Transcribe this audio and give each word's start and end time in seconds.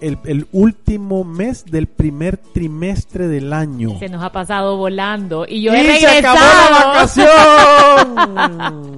el, 0.00 0.18
el 0.24 0.46
último 0.52 1.24
mes 1.24 1.64
del 1.64 1.86
primer 1.86 2.36
trimestre 2.36 3.28
del 3.28 3.52
año. 3.52 3.98
Se 3.98 4.08
nos 4.08 4.22
ha 4.22 4.32
pasado 4.32 4.76
volando 4.76 5.46
y 5.48 5.62
yo 5.62 5.72
¡Y 5.74 5.76
he 5.76 6.00
se 6.00 6.06
acabó 6.06 6.38
regresado. 6.38 6.70
la 6.70 6.86
vacación! 6.86 8.10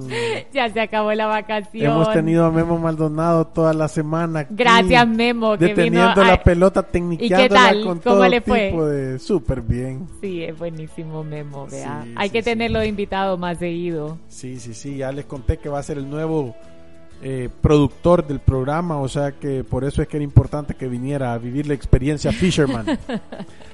ya 0.53 0.69
se 0.69 0.81
acabó 0.81 1.13
la 1.13 1.25
vacación. 1.27 1.91
Hemos 1.91 2.11
tenido 2.13 2.45
a 2.45 2.51
Memo 2.51 2.77
Maldonado 2.77 3.47
toda 3.47 3.73
la 3.73 3.87
semana. 3.87 4.41
aquí, 4.41 4.53
Gracias, 4.55 5.07
Memo, 5.07 5.57
que 5.57 5.65
Deteniendo 5.67 6.09
vino 6.09 6.21
a- 6.21 6.25
la 6.27 6.43
pelota, 6.43 6.83
tecniqueándola 6.83 7.61
tal? 7.69 7.83
con 7.83 7.99
¿Cómo 7.99 8.15
todo 8.15 8.27
le 8.27 8.41
fue? 8.41 8.69
tipo 8.69 8.85
de... 8.85 9.19
Súper 9.19 9.61
bien. 9.61 10.07
Sí, 10.21 10.43
es 10.43 10.57
buenísimo 10.57 11.23
Memo, 11.23 11.67
vea. 11.71 12.01
Sí, 12.03 12.13
Hay 12.15 12.29
sí, 12.29 12.33
que 12.33 12.39
sí. 12.41 12.45
tenerlo 12.45 12.79
de 12.79 12.87
invitado 12.87 13.37
más 13.37 13.57
seguido. 13.57 14.17
Sí, 14.27 14.59
sí, 14.59 14.73
sí, 14.73 14.97
ya 14.97 15.11
les 15.11 15.25
conté 15.25 15.57
que 15.57 15.69
va 15.69 15.79
a 15.79 15.83
ser 15.83 15.97
el 15.97 16.09
nuevo 16.09 16.55
eh, 17.25 17.47
productor 17.61 18.27
del 18.27 18.41
programa, 18.41 18.97
o 18.97 19.07
sea 19.07 19.31
que 19.31 19.63
por 19.63 19.85
eso 19.85 20.01
es 20.01 20.09
que 20.09 20.17
era 20.17 20.25
importante 20.25 20.75
que 20.75 20.89
viniera 20.89 21.31
a 21.31 21.37
vivir 21.37 21.65
la 21.67 21.73
experiencia 21.73 22.31
Fisherman. 22.33 22.99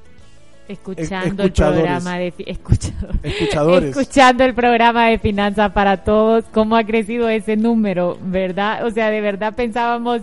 Escuchando 0.68 1.42
el 1.44 1.52
programa 1.52 2.18
de 2.18 2.28
escuchador- 2.46 3.18
escuchadores. 3.22 3.96
Escuchando 3.96 4.44
el 4.44 4.54
programa 4.54 5.06
de 5.06 5.18
Finanzas 5.18 5.72
para 5.72 5.98
Todos, 6.04 6.44
cómo 6.52 6.76
ha 6.76 6.84
crecido 6.84 7.28
ese 7.28 7.56
número, 7.56 8.18
¿verdad? 8.22 8.84
O 8.86 8.90
sea, 8.90 9.10
de 9.10 9.20
verdad 9.20 9.54
pensábamos, 9.54 10.20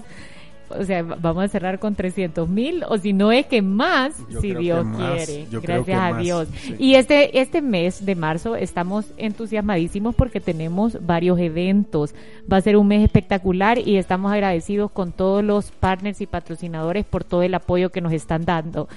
o 0.69 0.83
sea, 0.83 1.03
vamos 1.03 1.43
a 1.45 1.47
cerrar 1.47 1.79
con 1.79 1.95
300 1.95 2.47
mil, 2.49 2.83
o 2.87 2.97
si 2.97 3.13
no 3.13 3.31
es 3.31 3.45
que 3.47 3.61
más, 3.61 4.13
Yo 4.29 4.41
si 4.41 4.49
creo 4.49 4.59
Dios 4.61 4.79
que 4.79 4.85
más, 5.03 5.25
quiere. 5.25 5.45
yo 5.49 5.61
creo 5.61 5.83
Gracias 5.83 5.85
que 5.85 5.93
a 6.05 6.11
más, 6.11 6.23
Dios. 6.23 6.47
sí. 6.61 6.75
Y 6.79 6.95
este, 6.95 7.39
este 7.39 7.61
mes 7.61 8.05
de 8.05 8.15
marzo 8.15 8.55
estamos 8.55 9.05
entusiasmadísimos 9.17 10.13
porque 10.15 10.39
tenemos 10.41 10.97
varios 11.05 11.39
eventos. 11.39 12.13
Va 12.51 12.57
a 12.57 12.61
ser 12.61 12.77
un 12.77 12.87
mes 12.87 13.03
espectacular 13.03 13.77
y 13.79 13.97
estamos 13.97 14.31
agradecidos 14.31 14.91
con 14.91 15.11
todos 15.11 15.43
los 15.43 15.71
partners 15.71 16.21
y 16.21 16.27
patrocinadores 16.27 17.03
por 17.05 17.23
todo 17.23 17.41
el 17.43 17.53
apoyo 17.55 17.89
que 17.91 18.01
nos 18.01 18.13
están 18.13 18.45
dando. 18.45 18.87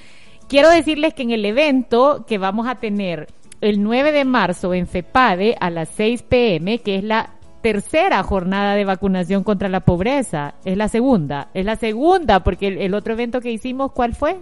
Quiero 0.48 0.70
decirles 0.70 1.12
que 1.12 1.22
en 1.22 1.30
el 1.30 1.44
evento 1.44 2.24
que 2.26 2.38
vamos 2.38 2.66
a 2.66 2.76
tener 2.76 3.28
el 3.60 3.82
9 3.82 4.12
de 4.12 4.24
marzo 4.24 4.72
en 4.72 4.86
FEPADE 4.86 5.56
a 5.60 5.68
las 5.68 5.90
6 5.90 6.22
pm, 6.22 6.78
que 6.78 6.96
es 6.96 7.04
la 7.04 7.34
tercera 7.60 8.22
jornada 8.22 8.74
de 8.74 8.86
vacunación 8.86 9.44
contra 9.44 9.68
la 9.68 9.80
pobreza, 9.80 10.54
es 10.64 10.78
la 10.78 10.88
segunda, 10.88 11.48
es 11.52 11.66
la 11.66 11.76
segunda, 11.76 12.42
porque 12.44 12.68
el, 12.68 12.78
el 12.78 12.94
otro 12.94 13.12
evento 13.12 13.42
que 13.42 13.52
hicimos, 13.52 13.92
¿cuál 13.92 14.14
fue? 14.14 14.38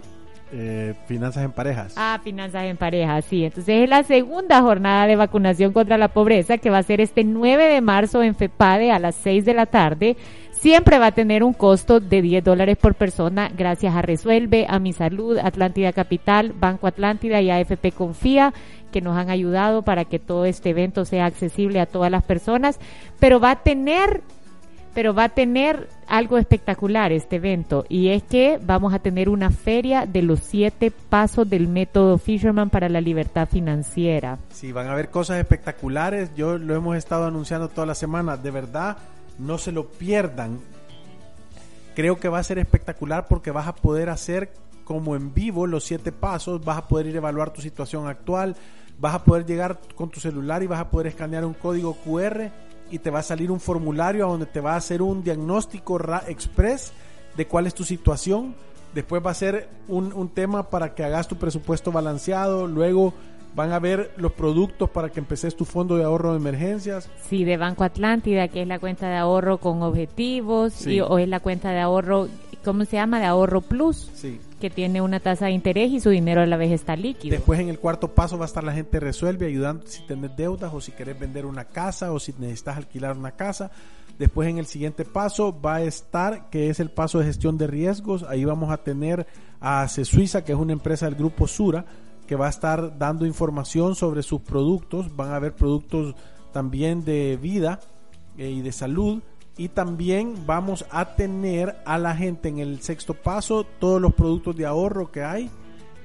Eh, 0.53 0.93
finanzas 1.07 1.43
en 1.43 1.51
parejas. 1.51 1.93
Ah, 1.97 2.21
finanzas 2.23 2.63
en 2.63 2.77
pareja, 2.77 3.21
sí. 3.21 3.43
Entonces 3.43 3.83
es 3.83 3.89
la 3.89 4.03
segunda 4.03 4.61
jornada 4.61 5.05
de 5.05 5.17
vacunación 5.17 5.73
contra 5.73 5.97
la 5.97 6.07
pobreza 6.07 6.57
que 6.57 6.69
va 6.69 6.77
a 6.77 6.83
ser 6.83 7.01
este 7.01 7.25
9 7.25 7.65
de 7.65 7.81
marzo 7.81 8.23
en 8.23 8.33
FEPADE 8.33 8.91
a 8.91 8.99
las 8.99 9.15
6 9.15 9.43
de 9.43 9.53
la 9.53 9.65
tarde. 9.65 10.15
Siempre 10.59 10.97
va 10.97 11.07
a 11.07 11.11
tener 11.11 11.43
un 11.43 11.53
costo 11.53 11.99
de 11.99 12.21
10 12.21 12.43
dólares 12.43 12.77
por 12.77 12.95
persona 12.95 13.51
gracias 13.55 13.95
a 13.95 14.01
Resuelve, 14.01 14.65
a 14.67 14.79
Mi 14.79 14.91
Salud, 14.91 15.37
Atlántida 15.37 15.93
Capital, 15.93 16.51
Banco 16.51 16.87
Atlántida 16.87 17.41
y 17.41 17.51
AFP 17.51 17.91
Confía 17.91 18.53
que 18.91 18.99
nos 18.99 19.15
han 19.17 19.29
ayudado 19.29 19.83
para 19.83 20.05
que 20.05 20.17
todo 20.17 20.45
este 20.45 20.71
evento 20.71 21.05
sea 21.05 21.25
accesible 21.25 21.79
a 21.79 21.85
todas 21.85 22.09
las 22.09 22.23
personas, 22.23 22.79
pero 23.19 23.39
va 23.39 23.51
a 23.51 23.63
tener 23.63 24.23
pero 24.95 25.13
va 25.13 25.25
a 25.25 25.29
tener 25.29 25.89
algo 26.07 26.39
espectacular 26.39 27.11
este 27.11 27.35
evento 27.35 27.85
y 27.87 28.09
es 28.09 28.23
que 28.23 28.59
vamos 28.59 28.95
a 28.95 28.99
tener 28.99 29.29
una 29.29 29.51
feria 29.51 30.07
de 30.07 30.23
los 30.23 30.39
siete 30.39 30.89
pasos 30.89 31.47
del 31.47 31.67
método 31.67 32.17
Fisherman 32.17 32.71
para 32.71 32.89
la 32.89 32.99
libertad 32.99 33.47
financiera. 33.47 34.39
Sí, 34.49 34.71
van 34.71 34.87
a 34.87 34.93
haber 34.93 35.11
cosas 35.11 35.37
espectaculares. 35.37 36.31
Yo 36.35 36.57
lo 36.57 36.73
hemos 36.73 36.97
estado 36.97 37.25
anunciando 37.25 37.69
toda 37.69 37.85
la 37.85 37.93
semana. 37.93 38.37
De 38.37 38.49
verdad, 38.49 38.97
no 39.39 39.57
se 39.57 39.71
lo 39.71 39.87
pierdan. 39.87 40.59
Creo 41.95 42.19
que 42.19 42.29
va 42.29 42.39
a 42.39 42.43
ser 42.43 42.59
espectacular 42.59 43.27
porque 43.27 43.51
vas 43.51 43.67
a 43.67 43.75
poder 43.75 44.09
hacer 44.09 44.51
como 44.83 45.15
en 45.15 45.33
vivo 45.33 45.67
los 45.67 45.83
siete 45.83 46.11
pasos. 46.11 46.63
Vas 46.63 46.77
a 46.77 46.87
poder 46.87 47.07
ir 47.07 47.15
a 47.15 47.17
evaluar 47.17 47.51
tu 47.51 47.61
situación 47.61 48.07
actual. 48.07 48.55
Vas 48.99 49.15
a 49.15 49.23
poder 49.23 49.45
llegar 49.45 49.79
con 49.95 50.09
tu 50.09 50.19
celular 50.19 50.63
y 50.63 50.67
vas 50.67 50.79
a 50.79 50.89
poder 50.89 51.07
escanear 51.07 51.45
un 51.45 51.53
código 51.53 51.95
QR 52.05 52.51
y 52.89 52.99
te 52.99 53.09
va 53.09 53.19
a 53.19 53.23
salir 53.23 53.51
un 53.51 53.59
formulario 53.59 54.25
a 54.25 54.29
donde 54.29 54.45
te 54.45 54.61
va 54.61 54.73
a 54.73 54.77
hacer 54.77 55.01
un 55.01 55.23
diagnóstico 55.23 55.99
express 56.27 56.93
de 57.35 57.47
cuál 57.47 57.67
es 57.67 57.73
tu 57.73 57.83
situación. 57.83 58.55
Después 58.93 59.23
va 59.23 59.31
a 59.31 59.35
ser 59.35 59.69
un, 59.87 60.13
un 60.13 60.29
tema 60.29 60.69
para 60.69 60.95
que 60.95 61.03
hagas 61.03 61.27
tu 61.27 61.35
presupuesto 61.35 61.91
balanceado. 61.91 62.65
Luego 62.65 63.13
van 63.57 63.73
a 63.73 63.79
ver 63.79 64.11
los 64.17 64.31
productos 64.33 64.89
para 64.91 65.09
que 65.09 65.19
empeces 65.19 65.55
tu 65.55 65.65
fondo 65.65 65.97
de 65.97 66.03
ahorro 66.05 66.31
de 66.31 66.37
emergencias. 66.37 67.09
Sí, 67.27 67.43
de 67.43 67.57
Banco 67.57 67.83
Atlántida, 67.83 68.47
que 68.47 68.61
es 68.61 68.67
la 68.67 68.77
cuenta 68.79 69.09
de 69.09 69.15
ahorro 69.17 69.57
con 69.57 69.81
objetivos, 69.81 70.73
Sí. 70.73 70.91
y- 70.93 71.01
o 71.01 71.17
es 71.17 71.27
la 71.27 71.39
cuenta 71.39 71.71
de 71.71 71.79
ahorro, 71.79 72.27
¿cómo 72.63 72.85
se 72.85 72.97
llama? 72.97 73.19
De 73.19 73.25
ahorro 73.25 73.61
plus, 73.61 74.11
Sí. 74.13 74.39
que 74.61 74.69
tiene 74.69 75.01
una 75.01 75.19
tasa 75.19 75.45
de 75.47 75.51
interés 75.51 75.91
y 75.91 75.99
su 75.99 76.11
dinero 76.11 76.41
a 76.41 76.45
la 76.45 76.55
vez 76.55 76.71
está 76.71 76.95
líquido. 76.95 77.31
Después 77.35 77.59
en 77.59 77.69
el 77.69 77.79
cuarto 77.79 78.09
paso 78.13 78.37
va 78.37 78.45
a 78.45 78.47
estar 78.47 78.63
la 78.63 78.73
gente 78.73 78.99
resuelve 78.99 79.47
ayudando 79.47 79.83
si 79.87 80.05
tenés 80.05 80.37
deudas 80.37 80.71
o 80.73 80.79
si 80.79 80.91
querés 80.91 81.19
vender 81.19 81.45
una 81.47 81.65
casa 81.65 82.11
o 82.13 82.19
si 82.19 82.33
necesitas 82.37 82.77
alquilar 82.77 83.17
una 83.17 83.31
casa. 83.31 83.71
Después 84.19 84.47
en 84.49 84.59
el 84.59 84.65
siguiente 84.67 85.03
paso 85.03 85.59
va 85.59 85.75
a 85.75 85.81
estar 85.81 86.49
que 86.51 86.69
es 86.69 86.79
el 86.79 86.89
paso 86.91 87.19
de 87.19 87.25
gestión 87.25 87.57
de 87.57 87.65
riesgos. 87.67 88.21
Ahí 88.23 88.45
vamos 88.45 88.69
a 88.71 88.77
tener 88.77 89.25
a 89.59 89.81
ACE 89.81 90.05
Suiza, 90.05 90.43
que 90.43 90.51
es 90.53 90.57
una 90.59 90.73
empresa 90.73 91.05
del 91.07 91.15
grupo 91.15 91.47
Sura, 91.47 91.85
que 92.27 92.35
va 92.35 92.47
a 92.47 92.49
estar 92.49 92.97
dando 92.97 93.25
información 93.25 93.95
sobre 93.95 94.21
sus 94.21 94.41
productos. 94.41 95.15
Van 95.15 95.31
a 95.31 95.37
haber 95.37 95.55
productos 95.55 96.15
también 96.51 97.03
de 97.03 97.37
vida 97.41 97.79
eh, 98.37 98.49
y 98.49 98.61
de 98.61 98.71
salud. 98.71 99.21
Y 99.57 99.69
también 99.69 100.45
vamos 100.45 100.85
a 100.91 101.15
tener 101.15 101.77
a 101.85 101.97
la 101.97 102.15
gente 102.15 102.49
en 102.49 102.59
el 102.59 102.81
sexto 102.81 103.15
paso 103.15 103.63
todos 103.63 103.99
los 103.99 104.13
productos 104.13 104.55
de 104.55 104.67
ahorro 104.67 105.11
que 105.11 105.23
hay. 105.23 105.49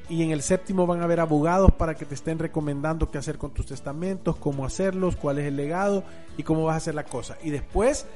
Y 0.09 0.23
en 0.23 0.31
el 0.31 0.43
séptimo 0.43 0.87
van 0.87 1.01
a 1.01 1.05
haber 1.05 1.21
abogados 1.21 1.73
para 1.73 1.95
que 1.95 2.07
te 2.07 2.15
estén 2.15 2.39
recomendando 2.39 3.11
qué 3.11 3.19
hacer 3.19 3.37
con 3.37 3.51
tus 3.51 3.67
testamentos, 3.67 4.37
cómo 4.37 4.65
hacerlos, 4.65 5.17
cuál 5.17 5.39
es 5.39 5.47
el 5.47 5.57
legado 5.57 6.05
y 6.37 6.43
cómo 6.43 6.65
vas 6.65 6.75
a 6.75 6.79
hacer 6.79 6.95
la 6.95 7.05
cosa. 7.05 7.37
Y 7.43 7.51
después 7.51 8.07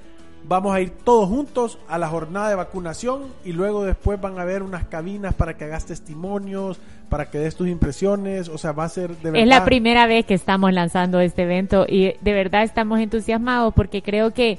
vamos 0.49 0.75
a 0.75 0.81
ir 0.81 0.91
todos 0.91 1.29
juntos 1.29 1.79
a 1.89 1.99
la 1.99 2.09
jornada 2.09 2.49
de 2.49 2.55
vacunación 2.55 3.25
y 3.45 3.53
luego 3.53 3.85
después 3.85 4.21
van 4.21 4.39
a 4.39 4.43
haber 4.43 4.63
unas 4.63 4.85
cabinas 4.85 5.35
para 5.35 5.57
que 5.57 5.65
hagas 5.65 5.87
testimonios, 5.87 6.79
para 7.09 7.31
que 7.31 7.39
des 7.39 7.57
tus 7.57 7.69
impresiones. 7.69 8.49
O 8.49 8.59
sea, 8.59 8.73
va 8.73 8.85
a 8.85 8.89
ser 8.89 9.11
de 9.17 9.31
verdad. 9.31 9.43
Es 9.43 9.49
la 9.49 9.65
primera 9.65 10.07
vez 10.07 10.25
que 10.25 10.35
estamos 10.35 10.73
lanzando 10.73 11.21
este 11.21 11.43
evento 11.43 11.87
y 11.89 12.15
de 12.21 12.33
verdad 12.33 12.63
estamos 12.63 13.01
entusiasmados 13.01 13.75
porque 13.75 14.03
creo 14.03 14.33
que 14.33 14.59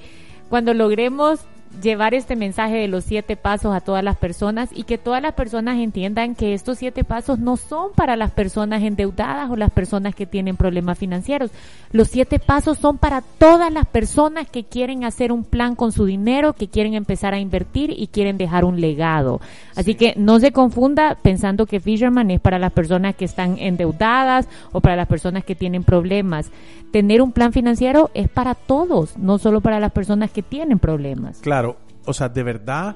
cuando 0.49 0.73
logremos 0.73 1.39
llevar 1.81 2.13
este 2.13 2.35
mensaje 2.35 2.75
de 2.75 2.87
los 2.87 3.03
siete 3.03 3.35
pasos 3.35 3.75
a 3.75 3.81
todas 3.81 4.03
las 4.03 4.17
personas 4.17 4.69
y 4.73 4.83
que 4.83 4.97
todas 4.97 5.21
las 5.21 5.33
personas 5.33 5.77
entiendan 5.77 6.35
que 6.35 6.53
estos 6.53 6.77
siete 6.77 7.03
pasos 7.03 7.39
no 7.39 7.57
son 7.57 7.91
para 7.93 8.15
las 8.15 8.31
personas 8.31 8.83
endeudadas 8.83 9.49
o 9.49 9.55
las 9.55 9.71
personas 9.71 10.15
que 10.15 10.25
tienen 10.25 10.57
problemas 10.57 10.97
financieros. 10.97 11.51
Los 11.91 12.09
siete 12.09 12.39
pasos 12.39 12.77
son 12.77 12.97
para 12.97 13.21
todas 13.21 13.71
las 13.71 13.85
personas 13.85 14.49
que 14.49 14.63
quieren 14.63 15.03
hacer 15.03 15.31
un 15.31 15.43
plan 15.43 15.75
con 15.75 15.91
su 15.91 16.05
dinero, 16.05 16.53
que 16.53 16.67
quieren 16.67 16.93
empezar 16.93 17.33
a 17.33 17.39
invertir 17.39 17.93
y 17.95 18.07
quieren 18.07 18.37
dejar 18.37 18.65
un 18.65 18.81
legado. 18.81 19.39
Así 19.75 19.95
que 19.95 20.13
no 20.17 20.39
se 20.39 20.51
confunda 20.51 21.17
pensando 21.21 21.65
que 21.65 21.79
Fisherman 21.79 22.31
es 22.31 22.39
para 22.39 22.59
las 22.59 22.71
personas 22.71 23.15
que 23.15 23.25
están 23.25 23.57
endeudadas 23.59 24.47
o 24.71 24.81
para 24.81 24.95
las 24.95 25.07
personas 25.07 25.43
que 25.43 25.55
tienen 25.55 25.83
problemas. 25.83 26.51
Tener 26.91 27.21
un 27.21 27.33
plan 27.33 27.51
financiero 27.51 28.09
es 28.13 28.29
para 28.29 28.55
todos, 28.55 29.17
no 29.17 29.37
solo 29.37 29.61
para 29.61 29.79
las 29.79 29.91
personas 29.91 30.31
que 30.31 30.41
tienen 30.41 30.79
problemas. 30.79 31.39
Claro, 31.41 31.56
o 32.07 32.13
sea, 32.13 32.29
de 32.29 32.41
verdad, 32.41 32.95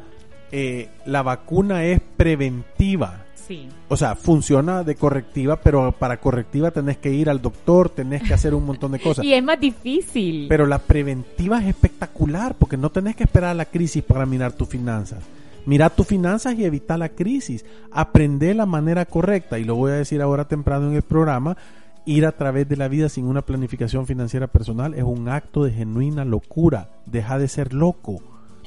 eh, 0.51 0.89
la 1.05 1.21
vacuna 1.21 1.83
es 1.83 2.01
preventiva. 2.17 3.25
Sí. 3.35 3.67
O 3.89 3.97
sea, 3.97 4.15
funciona 4.15 4.83
de 4.83 4.95
correctiva, 4.95 5.57
pero 5.57 5.91
para 5.91 6.17
correctiva 6.17 6.71
tenés 6.71 6.97
que 6.97 7.11
ir 7.11 7.29
al 7.29 7.41
doctor, 7.41 7.89
tenés 7.89 8.23
que 8.23 8.33
hacer 8.33 8.55
un 8.55 8.65
montón 8.65 8.93
de 8.93 8.99
cosas. 9.03 9.25
Y 9.25 9.33
es 9.33 9.43
más 9.43 9.59
difícil. 9.59 10.47
Pero 10.47 10.65
la 10.65 10.79
preventiva 10.79 11.59
es 11.59 11.67
espectacular, 11.67 12.55
porque 12.57 12.77
no 12.77 12.89
tenés 12.89 13.15
que 13.15 13.23
esperar 13.23 13.51
a 13.51 13.55
la 13.55 13.65
crisis 13.65 14.03
para 14.03 14.25
mirar 14.25 14.53
tus 14.53 14.69
finanzas. 14.69 15.23
Mira 15.65 15.89
tus 15.89 16.07
finanzas 16.07 16.57
y 16.57 16.65
evita 16.65 16.97
la 16.97 17.09
crisis. 17.09 17.65
Aprende 17.91 18.53
la 18.53 18.65
manera 18.65 19.05
correcta, 19.05 19.59
y 19.59 19.65
lo 19.65 19.75
voy 19.75 19.91
a 19.91 19.95
decir 19.95 20.21
ahora 20.21 20.47
temprano 20.47 20.87
en 20.87 20.95
el 20.95 21.03
programa, 21.03 21.57
ir 22.05 22.25
a 22.25 22.31
través 22.31 22.67
de 22.67 22.77
la 22.77 22.87
vida 22.87 23.09
sin 23.09 23.25
una 23.25 23.43
planificación 23.43 24.07
financiera 24.07 24.47
personal 24.47 24.95
es 24.95 25.03
un 25.03 25.29
acto 25.29 25.63
de 25.63 25.71
genuina 25.71 26.25
locura. 26.25 26.89
Deja 27.05 27.37
de 27.37 27.47
ser 27.47 27.73
loco. 27.73 28.21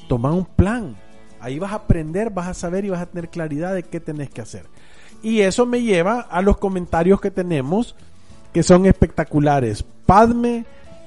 Toma 0.07 0.31
un 0.31 0.45
plan. 0.45 0.95
Ahí 1.39 1.59
vas 1.59 1.71
a 1.71 1.75
aprender, 1.75 2.31
vas 2.31 2.47
a 2.47 2.53
saber 2.53 2.85
y 2.85 2.89
vas 2.89 3.01
a 3.01 3.05
tener 3.05 3.29
claridad 3.29 3.73
de 3.73 3.83
qué 3.83 3.99
tenés 3.99 4.29
que 4.29 4.41
hacer. 4.41 4.65
Y 5.21 5.41
eso 5.41 5.65
me 5.65 5.81
lleva 5.81 6.21
a 6.21 6.41
los 6.41 6.57
comentarios 6.57 7.21
que 7.21 7.31
tenemos, 7.31 7.95
que 8.53 8.63
son 8.63 8.85
espectaculares. 8.85 9.83
Padme, 10.05 10.65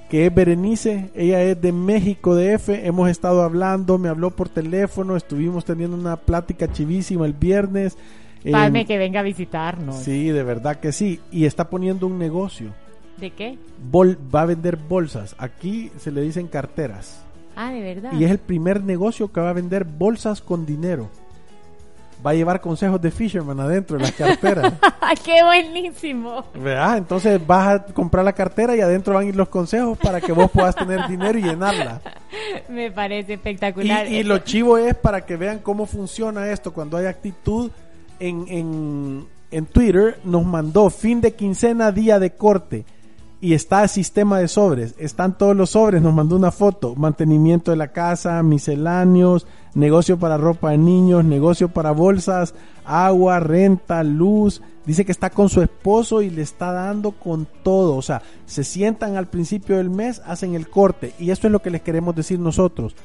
que 0.08 0.26
es 0.26 0.34
Berenice, 0.34 1.10
ella 1.14 1.42
es 1.42 1.60
de 1.60 1.72
México 1.72 2.34
de 2.34 2.54
F, 2.54 2.86
hemos 2.86 3.10
estado 3.10 3.42
hablando, 3.42 3.98
me 3.98 4.08
habló 4.08 4.30
por 4.30 4.48
teléfono, 4.48 5.16
estuvimos 5.16 5.64
teniendo 5.64 5.96
una 5.96 6.16
plática 6.16 6.70
chivísima 6.70 7.26
el 7.26 7.34
viernes. 7.34 7.96
Padme, 8.50 8.86
que 8.86 8.98
venga 8.98 9.20
a 9.20 9.24
visitarnos. 9.24 9.96
Sí, 9.96 10.28
de 10.28 10.42
verdad 10.42 10.76
que 10.80 10.92
sí. 10.92 11.20
Y 11.30 11.44
está 11.44 11.68
poniendo 11.68 12.06
un 12.06 12.18
negocio. 12.18 12.72
¿De 13.18 13.30
qué? 13.30 13.58
va 13.92 14.42
a 14.42 14.46
vender 14.46 14.76
bolsas. 14.76 15.34
Aquí 15.38 15.90
se 15.98 16.12
le 16.12 16.22
dicen 16.22 16.46
carteras. 16.46 17.24
Ah, 17.60 17.72
de 17.72 17.80
verdad. 17.80 18.12
Y 18.12 18.22
es 18.22 18.30
el 18.30 18.38
primer 18.38 18.84
negocio 18.84 19.32
que 19.32 19.40
va 19.40 19.50
a 19.50 19.52
vender 19.52 19.82
bolsas 19.82 20.40
con 20.40 20.64
dinero. 20.64 21.10
Va 22.24 22.30
a 22.30 22.34
llevar 22.34 22.60
consejos 22.60 23.02
de 23.02 23.10
Fisherman 23.10 23.58
adentro 23.58 23.96
de 23.96 24.04
las 24.04 24.12
carteras. 24.12 24.74
¡Qué 25.24 25.42
buenísimo! 25.42 26.44
¿Verdad? 26.54 26.98
Entonces 26.98 27.44
vas 27.44 27.68
a 27.68 27.84
comprar 27.86 28.24
la 28.24 28.32
cartera 28.32 28.76
y 28.76 28.80
adentro 28.80 29.14
van 29.14 29.24
a 29.24 29.28
ir 29.28 29.34
los 29.34 29.48
consejos 29.48 29.98
para 29.98 30.20
que 30.20 30.30
vos 30.30 30.48
puedas 30.52 30.76
tener 30.76 31.08
dinero 31.08 31.36
y 31.36 31.42
llenarla. 31.42 32.00
Me 32.68 32.92
parece 32.92 33.34
espectacular. 33.34 34.06
Y, 34.06 34.18
y 34.18 34.22
lo 34.22 34.38
chivo 34.38 34.78
es 34.78 34.94
para 34.94 35.26
que 35.26 35.36
vean 35.36 35.58
cómo 35.58 35.86
funciona 35.86 36.48
esto 36.50 36.72
cuando 36.72 36.96
hay 36.96 37.06
actitud 37.06 37.72
en, 38.20 38.46
en, 38.48 39.26
en 39.50 39.66
Twitter 39.66 40.20
nos 40.22 40.44
mandó 40.44 40.90
fin 40.90 41.20
de 41.20 41.34
quincena, 41.34 41.90
día 41.90 42.20
de 42.20 42.30
corte. 42.30 42.84
Y 43.40 43.54
está 43.54 43.84
el 43.84 43.88
sistema 43.88 44.40
de 44.40 44.48
sobres. 44.48 44.94
Están 44.98 45.38
todos 45.38 45.54
los 45.54 45.70
sobres. 45.70 46.02
Nos 46.02 46.12
mandó 46.12 46.34
una 46.34 46.50
foto. 46.50 46.96
Mantenimiento 46.96 47.70
de 47.70 47.76
la 47.76 47.88
casa, 47.88 48.42
misceláneos, 48.42 49.46
negocio 49.74 50.18
para 50.18 50.36
ropa 50.36 50.70
de 50.72 50.78
niños, 50.78 51.24
negocio 51.24 51.68
para 51.68 51.92
bolsas, 51.92 52.54
agua, 52.84 53.38
renta, 53.38 54.02
luz. 54.02 54.60
Dice 54.86 55.04
que 55.04 55.12
está 55.12 55.30
con 55.30 55.48
su 55.48 55.62
esposo 55.62 56.20
y 56.22 56.30
le 56.30 56.42
está 56.42 56.72
dando 56.72 57.12
con 57.12 57.46
todo. 57.62 57.94
O 57.94 58.02
sea, 58.02 58.22
se 58.46 58.64
sientan 58.64 59.16
al 59.16 59.28
principio 59.28 59.76
del 59.76 59.90
mes, 59.90 60.20
hacen 60.26 60.54
el 60.54 60.68
corte. 60.68 61.14
Y 61.20 61.30
esto 61.30 61.46
es 61.46 61.52
lo 61.52 61.62
que 61.62 61.70
les 61.70 61.82
queremos 61.82 62.16
decir 62.16 62.40
nosotros 62.40 62.96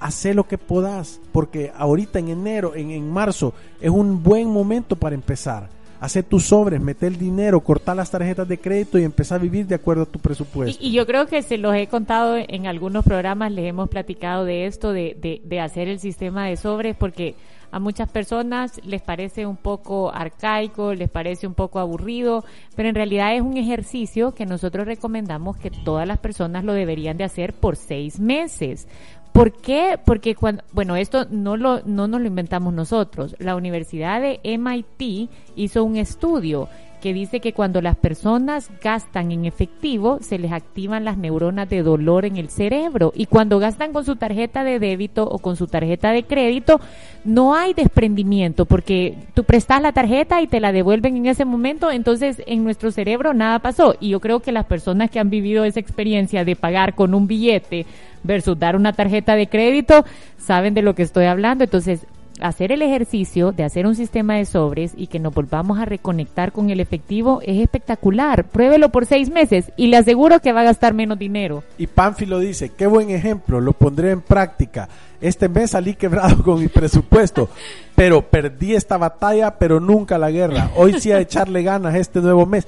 hace 0.00 0.32
lo 0.32 0.46
que 0.46 0.58
puedas, 0.58 1.20
porque 1.32 1.72
ahorita 1.76 2.18
en 2.18 2.28
enero, 2.28 2.74
en, 2.76 2.90
en 2.90 3.10
marzo, 3.10 3.52
es 3.80 3.90
un 3.90 4.22
buen 4.22 4.48
momento 4.48 4.96
para 4.96 5.14
empezar. 5.14 5.70
Hacer 6.00 6.24
tus 6.24 6.44
sobres, 6.44 6.80
meter 6.80 7.12
el 7.12 7.18
dinero, 7.18 7.60
cortar 7.60 7.96
las 7.96 8.10
tarjetas 8.10 8.46
de 8.46 8.58
crédito 8.58 8.98
y 8.98 9.04
empezar 9.04 9.40
a 9.40 9.42
vivir 9.42 9.66
de 9.66 9.74
acuerdo 9.74 10.02
a 10.02 10.06
tu 10.06 10.18
presupuesto. 10.18 10.82
Y, 10.82 10.92
yo 10.92 11.06
creo 11.06 11.26
que 11.26 11.42
se 11.42 11.58
los 11.58 11.74
he 11.74 11.86
contado 11.88 12.36
en 12.36 12.66
algunos 12.66 13.04
programas, 13.04 13.50
les 13.52 13.66
hemos 13.66 13.88
platicado 13.88 14.44
de 14.44 14.66
esto, 14.66 14.92
de, 14.92 15.16
de, 15.20 15.40
de 15.44 15.60
hacer 15.60 15.88
el 15.88 15.98
sistema 15.98 16.46
de 16.46 16.56
sobres, 16.56 16.96
porque 16.96 17.34
a 17.70 17.78
muchas 17.78 18.08
personas 18.08 18.80
les 18.84 19.02
parece 19.02 19.46
un 19.46 19.56
poco 19.56 20.10
arcaico, 20.10 20.94
les 20.94 21.10
parece 21.10 21.46
un 21.46 21.54
poco 21.54 21.78
aburrido, 21.78 22.44
pero 22.74 22.88
en 22.88 22.94
realidad 22.94 23.34
es 23.34 23.42
un 23.42 23.56
ejercicio 23.56 24.34
que 24.34 24.46
nosotros 24.46 24.86
recomendamos 24.86 25.56
que 25.58 25.70
todas 25.70 26.08
las 26.08 26.18
personas 26.18 26.64
lo 26.64 26.72
deberían 26.72 27.18
de 27.18 27.24
hacer 27.24 27.52
por 27.52 27.76
seis 27.76 28.20
meses. 28.20 28.88
¿Por 29.32 29.52
qué? 29.52 29.98
Porque 30.04 30.34
cuando, 30.34 30.62
bueno, 30.72 30.96
esto 30.96 31.26
no 31.30 31.56
lo, 31.56 31.82
no 31.84 32.08
nos 32.08 32.20
lo 32.20 32.26
inventamos 32.26 32.72
nosotros. 32.72 33.36
La 33.38 33.56
Universidad 33.56 34.20
de 34.20 34.40
MIT 34.44 35.30
hizo 35.56 35.84
un 35.84 35.96
estudio 35.96 36.68
que 36.98 37.12
dice 37.12 37.40
que 37.40 37.52
cuando 37.52 37.80
las 37.80 37.96
personas 37.96 38.70
gastan 38.82 39.32
en 39.32 39.44
efectivo, 39.44 40.18
se 40.20 40.38
les 40.38 40.52
activan 40.52 41.04
las 41.04 41.16
neuronas 41.16 41.68
de 41.68 41.82
dolor 41.82 42.24
en 42.24 42.36
el 42.36 42.48
cerebro. 42.48 43.12
Y 43.14 43.26
cuando 43.26 43.58
gastan 43.58 43.92
con 43.92 44.04
su 44.04 44.16
tarjeta 44.16 44.64
de 44.64 44.78
débito 44.78 45.24
o 45.24 45.38
con 45.38 45.56
su 45.56 45.66
tarjeta 45.66 46.12
de 46.12 46.24
crédito, 46.24 46.80
no 47.24 47.54
hay 47.54 47.74
desprendimiento, 47.74 48.64
porque 48.64 49.16
tú 49.34 49.44
prestas 49.44 49.82
la 49.82 49.92
tarjeta 49.92 50.40
y 50.40 50.46
te 50.46 50.60
la 50.60 50.72
devuelven 50.72 51.16
en 51.16 51.26
ese 51.26 51.44
momento, 51.44 51.90
entonces 51.90 52.42
en 52.46 52.64
nuestro 52.64 52.90
cerebro 52.90 53.34
nada 53.34 53.58
pasó. 53.58 53.96
Y 54.00 54.10
yo 54.10 54.20
creo 54.20 54.40
que 54.40 54.52
las 54.52 54.66
personas 54.66 55.10
que 55.10 55.18
han 55.18 55.30
vivido 55.30 55.64
esa 55.64 55.80
experiencia 55.80 56.44
de 56.44 56.56
pagar 56.56 56.94
con 56.94 57.14
un 57.14 57.26
billete 57.26 57.86
versus 58.22 58.58
dar 58.58 58.76
una 58.76 58.92
tarjeta 58.92 59.34
de 59.36 59.48
crédito, 59.48 60.04
saben 60.38 60.74
de 60.74 60.82
lo 60.82 60.94
que 60.94 61.02
estoy 61.02 61.26
hablando. 61.26 61.64
Entonces, 61.64 62.06
hacer 62.40 62.72
el 62.72 62.82
ejercicio 62.82 63.52
de 63.52 63.64
hacer 63.64 63.86
un 63.86 63.94
sistema 63.94 64.36
de 64.36 64.44
sobres 64.44 64.92
y 64.96 65.06
que 65.06 65.18
nos 65.18 65.34
volvamos 65.34 65.78
a 65.78 65.84
reconectar 65.84 66.52
con 66.52 66.70
el 66.70 66.80
efectivo 66.80 67.40
es 67.42 67.60
espectacular. 67.60 68.44
Pruébelo 68.44 68.90
por 68.90 69.06
seis 69.06 69.30
meses 69.30 69.72
y 69.76 69.88
le 69.88 69.96
aseguro 69.96 70.40
que 70.40 70.52
va 70.52 70.60
a 70.60 70.64
gastar 70.64 70.94
menos 70.94 71.18
dinero. 71.18 71.62
Y 71.78 71.86
Pánfilo 71.86 72.38
dice, 72.38 72.70
qué 72.70 72.86
buen 72.86 73.10
ejemplo, 73.10 73.60
lo 73.60 73.72
pondré 73.72 74.10
en 74.10 74.20
práctica. 74.20 74.88
Este 75.20 75.48
mes 75.48 75.70
salí 75.70 75.94
quebrado 75.94 76.42
con 76.44 76.60
mi 76.60 76.68
presupuesto, 76.68 77.48
pero 77.94 78.22
perdí 78.22 78.74
esta 78.74 78.96
batalla, 78.96 79.58
pero 79.58 79.80
nunca 79.80 80.18
la 80.18 80.30
guerra. 80.30 80.70
Hoy 80.76 81.00
sí 81.00 81.12
a 81.12 81.20
echarle 81.20 81.62
ganas 81.62 81.94
este 81.94 82.20
nuevo 82.20 82.46
mes. 82.46 82.66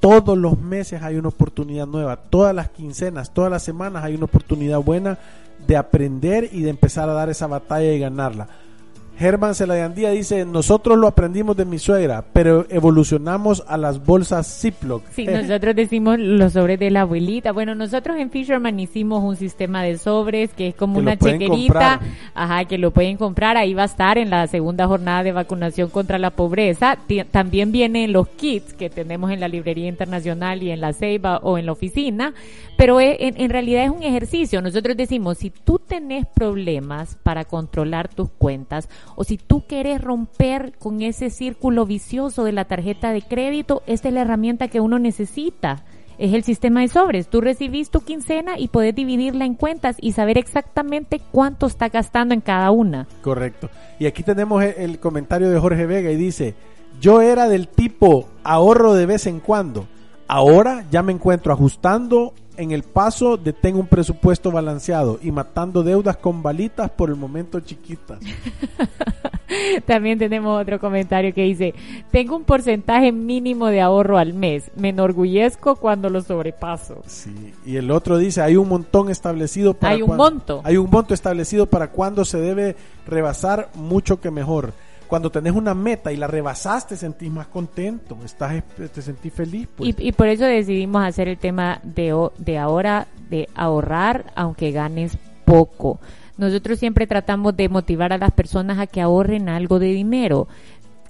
Todos 0.00 0.38
los 0.38 0.58
meses 0.58 1.02
hay 1.02 1.16
una 1.16 1.28
oportunidad 1.28 1.86
nueva, 1.86 2.16
todas 2.16 2.54
las 2.54 2.70
quincenas, 2.70 3.34
todas 3.34 3.50
las 3.50 3.62
semanas 3.62 4.02
hay 4.02 4.14
una 4.14 4.24
oportunidad 4.24 4.78
buena 4.80 5.18
de 5.66 5.76
aprender 5.76 6.48
y 6.52 6.62
de 6.62 6.70
empezar 6.70 7.10
a 7.10 7.12
dar 7.12 7.28
esa 7.28 7.46
batalla 7.46 7.92
y 7.92 7.98
ganarla. 7.98 8.48
Germán 9.20 9.54
Celayandía 9.54 10.08
dice, 10.12 10.46
nosotros 10.46 10.96
lo 10.96 11.06
aprendimos 11.06 11.54
de 11.54 11.66
mi 11.66 11.78
suegra, 11.78 12.24
pero 12.32 12.64
evolucionamos 12.70 13.62
a 13.68 13.76
las 13.76 14.02
bolsas 14.02 14.62
Ziploc. 14.62 15.02
Sí, 15.10 15.26
nosotros 15.26 15.76
decimos 15.76 16.18
los 16.18 16.54
sobres 16.54 16.78
de 16.78 16.90
la 16.90 17.02
abuelita. 17.02 17.52
Bueno, 17.52 17.74
nosotros 17.74 18.16
en 18.16 18.30
Fisherman 18.30 18.80
hicimos 18.80 19.22
un 19.22 19.36
sistema 19.36 19.82
de 19.82 19.98
sobres 19.98 20.54
que 20.54 20.68
es 20.68 20.74
como 20.74 20.98
una 20.98 21.18
chequerita, 21.18 22.00
ajá, 22.32 22.64
que 22.64 22.78
lo 22.78 22.92
pueden 22.92 23.18
comprar. 23.18 23.58
Ahí 23.58 23.74
va 23.74 23.82
a 23.82 23.86
estar 23.86 24.16
en 24.16 24.30
la 24.30 24.46
segunda 24.46 24.86
jornada 24.86 25.22
de 25.22 25.32
vacunación 25.32 25.90
contra 25.90 26.18
la 26.18 26.30
pobreza. 26.30 26.96
también 27.30 27.72
vienen 27.72 28.14
los 28.14 28.26
kits 28.26 28.72
que 28.72 28.88
tenemos 28.88 29.30
en 29.32 29.40
la 29.40 29.48
librería 29.48 29.88
internacional 29.88 30.62
y 30.62 30.70
en 30.70 30.80
la 30.80 30.94
Ceiba 30.94 31.40
o 31.42 31.58
en 31.58 31.66
la 31.66 31.72
oficina, 31.72 32.32
pero 32.78 32.98
en, 33.02 33.18
en 33.20 33.50
realidad 33.50 33.84
es 33.84 33.90
un 33.90 34.02
ejercicio. 34.02 34.62
Nosotros 34.62 34.96
decimos, 34.96 35.36
si 35.36 35.50
tú 35.50 35.78
tenés 35.78 36.24
problemas 36.24 37.18
para 37.22 37.44
controlar 37.44 38.08
tus 38.08 38.30
cuentas, 38.30 38.88
o 39.16 39.24
si 39.24 39.36
tú 39.36 39.64
quieres 39.66 40.00
romper 40.00 40.72
con 40.78 41.02
ese 41.02 41.30
círculo 41.30 41.86
vicioso 41.86 42.44
de 42.44 42.52
la 42.52 42.64
tarjeta 42.64 43.12
de 43.12 43.22
crédito, 43.22 43.82
esta 43.86 44.08
es 44.08 44.14
la 44.14 44.22
herramienta 44.22 44.68
que 44.68 44.80
uno 44.80 44.98
necesita. 44.98 45.84
Es 46.18 46.34
el 46.34 46.44
sistema 46.44 46.82
de 46.82 46.88
sobres. 46.88 47.28
Tú 47.28 47.40
recibís 47.40 47.88
tu 47.88 48.00
quincena 48.00 48.58
y 48.58 48.68
puedes 48.68 48.94
dividirla 48.94 49.46
en 49.46 49.54
cuentas 49.54 49.96
y 50.00 50.12
saber 50.12 50.36
exactamente 50.36 51.18
cuánto 51.32 51.66
está 51.66 51.88
gastando 51.88 52.34
en 52.34 52.42
cada 52.42 52.70
una. 52.70 53.08
Correcto. 53.22 53.70
Y 53.98 54.04
aquí 54.04 54.22
tenemos 54.22 54.62
el 54.62 55.00
comentario 55.00 55.48
de 55.48 55.58
Jorge 55.58 55.86
Vega 55.86 56.10
y 56.10 56.16
dice, 56.16 56.54
yo 57.00 57.22
era 57.22 57.48
del 57.48 57.68
tipo 57.68 58.28
ahorro 58.44 58.92
de 58.92 59.06
vez 59.06 59.26
en 59.26 59.40
cuando. 59.40 59.86
Ahora 60.28 60.84
ya 60.90 61.02
me 61.02 61.12
encuentro 61.12 61.52
ajustando 61.54 62.34
en 62.60 62.72
el 62.72 62.82
paso 62.82 63.38
de 63.38 63.54
tengo 63.54 63.80
un 63.80 63.86
presupuesto 63.86 64.50
balanceado 64.50 65.18
y 65.22 65.32
matando 65.32 65.82
deudas 65.82 66.18
con 66.18 66.42
balitas 66.42 66.90
por 66.90 67.08
el 67.08 67.16
momento 67.16 67.58
chiquitas. 67.60 68.20
También 69.86 70.18
tenemos 70.18 70.60
otro 70.60 70.78
comentario 70.78 71.32
que 71.32 71.42
dice, 71.42 71.74
tengo 72.12 72.36
un 72.36 72.44
porcentaje 72.44 73.12
mínimo 73.12 73.66
de 73.68 73.80
ahorro 73.80 74.18
al 74.18 74.34
mes, 74.34 74.70
me 74.76 74.90
enorgullezco 74.90 75.76
cuando 75.76 76.10
lo 76.10 76.20
sobrepaso. 76.20 77.02
Sí, 77.06 77.54
y 77.64 77.76
el 77.76 77.90
otro 77.90 78.18
dice, 78.18 78.42
hay 78.42 78.56
un 78.56 78.68
montón 78.68 79.08
establecido 79.08 79.72
para... 79.74 79.94
Hay 79.94 80.02
un 80.02 80.16
monto. 80.16 80.60
Hay 80.62 80.76
un 80.76 80.90
monto 80.90 81.14
establecido 81.14 81.66
para 81.66 81.90
cuando 81.90 82.26
se 82.26 82.38
debe 82.38 82.76
rebasar 83.06 83.70
mucho 83.74 84.20
que 84.20 84.30
mejor. 84.30 84.74
Cuando 85.10 85.28
tenés 85.28 85.52
una 85.54 85.74
meta 85.74 86.12
y 86.12 86.16
la 86.16 86.28
rebasaste, 86.28 86.94
te 86.94 87.00
sentís 87.00 87.32
más 87.32 87.48
contento, 87.48 88.16
estás, 88.24 88.62
te 88.94 89.02
sentís 89.02 89.32
feliz. 89.32 89.68
Pues. 89.76 89.90
Y, 89.98 90.08
y, 90.08 90.12
por 90.12 90.28
eso 90.28 90.44
decidimos 90.44 91.04
hacer 91.04 91.26
el 91.26 91.36
tema 91.36 91.80
de, 91.82 92.16
de 92.38 92.58
ahora, 92.58 93.08
de 93.28 93.48
ahorrar, 93.56 94.26
aunque 94.36 94.70
ganes 94.70 95.18
poco. 95.44 95.98
Nosotros 96.38 96.78
siempre 96.78 97.08
tratamos 97.08 97.56
de 97.56 97.68
motivar 97.68 98.12
a 98.12 98.18
las 98.18 98.30
personas 98.30 98.78
a 98.78 98.86
que 98.86 99.00
ahorren 99.00 99.48
algo 99.48 99.80
de 99.80 99.88
dinero. 99.88 100.46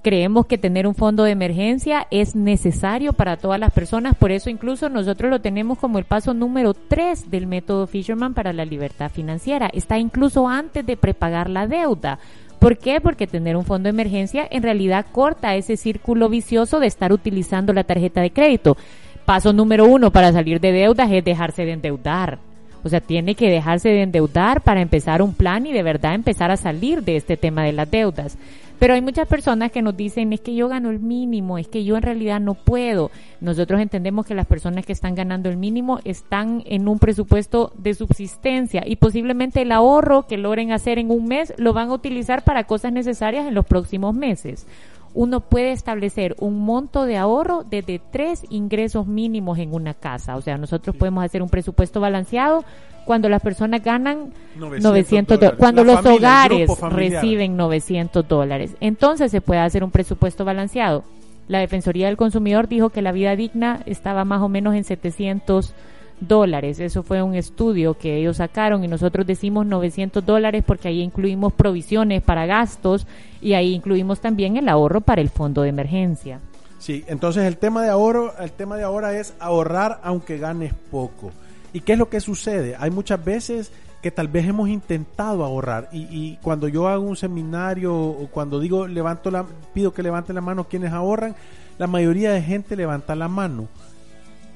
Creemos 0.01 0.47
que 0.47 0.57
tener 0.57 0.87
un 0.87 0.95
fondo 0.95 1.23
de 1.23 1.31
emergencia 1.31 2.07
es 2.09 2.35
necesario 2.35 3.13
para 3.13 3.37
todas 3.37 3.59
las 3.59 3.71
personas, 3.71 4.15
por 4.15 4.31
eso 4.31 4.49
incluso 4.49 4.89
nosotros 4.89 5.29
lo 5.29 5.41
tenemos 5.41 5.77
como 5.77 5.99
el 5.99 6.05
paso 6.05 6.33
número 6.33 6.73
3 6.73 7.29
del 7.29 7.45
método 7.45 7.85
Fisherman 7.85 8.33
para 8.33 8.51
la 8.51 8.65
libertad 8.65 9.11
financiera. 9.11 9.69
Está 9.71 9.99
incluso 9.99 10.47
antes 10.47 10.83
de 10.83 10.97
prepagar 10.97 11.51
la 11.51 11.67
deuda. 11.67 12.17
¿Por 12.61 12.77
qué? 12.77 13.01
Porque 13.01 13.25
tener 13.25 13.57
un 13.57 13.65
fondo 13.65 13.87
de 13.87 13.89
emergencia 13.89 14.47
en 14.51 14.61
realidad 14.61 15.07
corta 15.11 15.55
ese 15.55 15.77
círculo 15.77 16.29
vicioso 16.29 16.79
de 16.79 16.85
estar 16.85 17.11
utilizando 17.11 17.73
la 17.73 17.83
tarjeta 17.83 18.21
de 18.21 18.29
crédito. 18.29 18.77
Paso 19.25 19.51
número 19.51 19.85
uno 19.85 20.11
para 20.11 20.31
salir 20.31 20.59
de 20.59 20.71
deudas 20.71 21.11
es 21.11 21.25
dejarse 21.25 21.65
de 21.65 21.71
endeudar 21.71 22.37
o 22.83 22.89
sea, 22.89 22.99
tiene 22.99 23.35
que 23.35 23.49
dejarse 23.49 23.89
de 23.89 24.01
endeudar 24.01 24.61
para 24.61 24.81
empezar 24.81 25.21
un 25.21 25.33
plan 25.33 25.65
y 25.65 25.73
de 25.73 25.83
verdad 25.83 26.15
empezar 26.15 26.51
a 26.51 26.57
salir 26.57 27.03
de 27.03 27.15
este 27.15 27.37
tema 27.37 27.63
de 27.63 27.73
las 27.73 27.89
deudas. 27.89 28.37
Pero 28.81 28.95
hay 28.95 29.01
muchas 29.03 29.27
personas 29.27 29.71
que 29.71 29.83
nos 29.83 29.95
dicen, 29.95 30.33
es 30.33 30.41
que 30.41 30.55
yo 30.55 30.67
gano 30.67 30.89
el 30.89 30.99
mínimo, 30.99 31.59
es 31.59 31.67
que 31.67 31.83
yo 31.83 31.97
en 31.97 32.01
realidad 32.01 32.41
no 32.41 32.55
puedo. 32.55 33.11
Nosotros 33.39 33.79
entendemos 33.79 34.25
que 34.25 34.33
las 34.33 34.47
personas 34.47 34.87
que 34.87 34.91
están 34.91 35.13
ganando 35.13 35.49
el 35.49 35.57
mínimo 35.57 35.99
están 36.03 36.63
en 36.65 36.87
un 36.87 36.97
presupuesto 36.97 37.71
de 37.77 37.93
subsistencia 37.93 38.81
y 38.83 38.95
posiblemente 38.95 39.61
el 39.61 39.71
ahorro 39.71 40.25
que 40.25 40.39
logren 40.39 40.71
hacer 40.71 40.97
en 40.97 41.11
un 41.11 41.25
mes 41.25 41.53
lo 41.57 41.73
van 41.73 41.89
a 41.89 41.93
utilizar 41.93 42.43
para 42.43 42.63
cosas 42.63 42.91
necesarias 42.91 43.45
en 43.45 43.53
los 43.53 43.67
próximos 43.67 44.15
meses 44.15 44.65
uno 45.13 45.41
puede 45.41 45.71
establecer 45.71 46.35
un 46.39 46.59
monto 46.59 47.05
de 47.05 47.17
ahorro 47.17 47.63
desde 47.69 47.99
tres 48.11 48.45
ingresos 48.49 49.07
mínimos 49.07 49.59
en 49.59 49.73
una 49.73 49.93
casa. 49.93 50.35
O 50.35 50.41
sea, 50.41 50.57
nosotros 50.57 50.95
podemos 50.95 51.23
hacer 51.23 51.41
un 51.41 51.49
presupuesto 51.49 51.99
balanceado 51.99 52.63
cuando 53.05 53.29
las 53.29 53.41
personas 53.41 53.83
ganan 53.83 54.31
900, 54.55 55.39
dólares, 55.39 55.59
cuando 55.59 55.83
los 55.83 56.05
hogares 56.05 56.69
reciben 56.89 57.57
900 57.57 58.27
dólares. 58.27 58.75
Entonces 58.79 59.31
se 59.31 59.41
puede 59.41 59.59
hacer 59.59 59.83
un 59.83 59.91
presupuesto 59.91 60.45
balanceado. 60.45 61.03
La 61.47 61.59
Defensoría 61.59 62.07
del 62.07 62.17
Consumidor 62.17 62.67
dijo 62.67 62.91
que 62.91 63.01
la 63.01 63.11
vida 63.11 63.35
digna 63.35 63.81
estaba 63.85 64.23
más 64.23 64.41
o 64.41 64.49
menos 64.49 64.75
en 64.75 64.83
700 64.83 65.65
dólares. 65.65 65.91
Eso 66.21 67.03
fue 67.03 67.21
un 67.23 67.35
estudio 67.35 67.97
que 67.97 68.17
ellos 68.17 68.37
sacaron 68.37 68.83
y 68.83 68.87
nosotros 68.87 69.25
decimos 69.25 69.65
900 69.65 70.25
dólares 70.25 70.63
porque 70.65 70.87
ahí 70.87 71.01
incluimos 71.01 71.51
provisiones 71.53 72.21
para 72.21 72.45
gastos 72.45 73.07
y 73.41 73.53
ahí 73.53 73.73
incluimos 73.73 74.21
también 74.21 74.55
el 74.55 74.69
ahorro 74.69 75.01
para 75.01 75.21
el 75.21 75.29
fondo 75.29 75.63
de 75.63 75.69
emergencia. 75.69 76.39
Sí, 76.77 77.03
entonces 77.07 77.43
el 77.45 77.57
tema 77.57 77.83
de 77.83 77.89
ahorro, 77.89 78.33
el 78.39 78.51
tema 78.51 78.77
de 78.77 78.83
ahora 78.83 79.17
es 79.17 79.33
ahorrar 79.39 79.99
aunque 80.03 80.37
ganes 80.37 80.73
poco. 80.89 81.31
¿Y 81.73 81.81
qué 81.81 81.93
es 81.93 81.99
lo 81.99 82.09
que 82.09 82.19
sucede? 82.19 82.75
Hay 82.79 82.91
muchas 82.91 83.23
veces 83.23 83.71
que 84.01 84.11
tal 84.11 84.27
vez 84.27 84.47
hemos 84.47 84.69
intentado 84.69 85.43
ahorrar 85.43 85.89
y, 85.91 86.07
y, 86.09 86.37
cuando 86.41 86.67
yo 86.67 86.87
hago 86.87 87.03
un 87.03 87.15
seminario 87.15 87.95
o 87.95 88.27
cuando 88.31 88.59
digo 88.59 88.87
levanto 88.87 89.29
la 89.29 89.45
pido 89.73 89.93
que 89.93 90.01
levanten 90.01 90.33
la 90.33 90.41
mano 90.41 90.67
quienes 90.67 90.91
ahorran 90.91 91.35
la 91.77 91.85
mayoría 91.85 92.31
de 92.31 92.41
gente 92.41 92.75
levanta 92.75 93.13
la 93.13 93.27
mano 93.27 93.67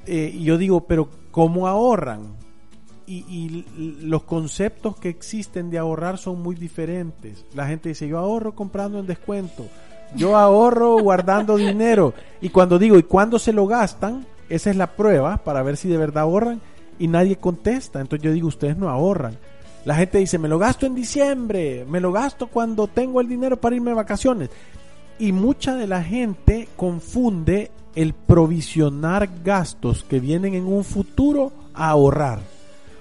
eh, 0.07 0.31
y 0.33 0.45
yo 0.45 0.57
digo 0.57 0.81
pero 0.87 1.09
cómo 1.35 1.67
ahorran 1.67 2.37
y, 3.05 3.65
los 3.75 4.23
conceptos 4.23 4.95
que 4.95 5.09
existen 5.09 5.69
de 5.69 5.77
ahorrar 5.77 6.17
son 6.17 6.41
muy 6.41 6.55
diferentes. 6.55 7.43
La 7.53 7.67
gente 7.67 7.89
dice, 7.89 8.07
yo 8.07 8.19
ahorro 8.19 8.55
comprando 8.55 8.99
en 8.99 9.05
descuento, 9.05 9.67
yo 10.15 10.37
ahorro 10.37 10.97
guardando 11.01 11.57
dinero. 11.57 12.13
Y 12.39 12.47
cuando 12.47 12.79
digo, 12.79 12.97
¿y 12.97 13.03
cuándo 13.03 13.37
se 13.37 13.51
lo 13.51 13.67
gastan? 13.67 14.25
Esa 14.47 14.69
es 14.69 14.77
la 14.77 14.95
prueba 14.95 15.35
para 15.35 15.61
ver 15.61 15.75
si 15.75 15.89
de 15.89 15.97
verdad 15.97 16.23
ahorran 16.23 16.61
y 16.99 17.09
nadie 17.09 17.35
contesta. 17.35 17.99
Entonces 17.99 18.23
yo 18.23 18.31
digo, 18.31 18.47
ustedes 18.47 18.77
no 18.77 18.87
ahorran. 18.87 19.37
La 19.83 19.95
gente 19.95 20.19
dice, 20.19 20.39
me 20.39 20.47
lo 20.47 20.57
gasto 20.57 20.85
en 20.85 20.95
diciembre, 20.95 21.85
me 21.85 21.99
lo 21.99 22.13
gasto 22.13 22.47
cuando 22.47 22.87
tengo 22.87 23.19
el 23.19 23.27
dinero 23.27 23.59
para 23.59 23.75
irme 23.75 23.91
de 23.91 23.95
vacaciones. 23.95 24.51
Y 25.19 25.33
mucha 25.33 25.75
de 25.75 25.87
la 25.87 26.01
gente 26.01 26.69
confunde 26.77 27.71
el 27.95 28.13
provisionar 28.13 29.29
gastos 29.43 30.03
que 30.03 30.19
vienen 30.19 30.53
en 30.53 30.65
un 30.65 30.83
futuro 30.83 31.51
a 31.73 31.89
ahorrar. 31.89 32.39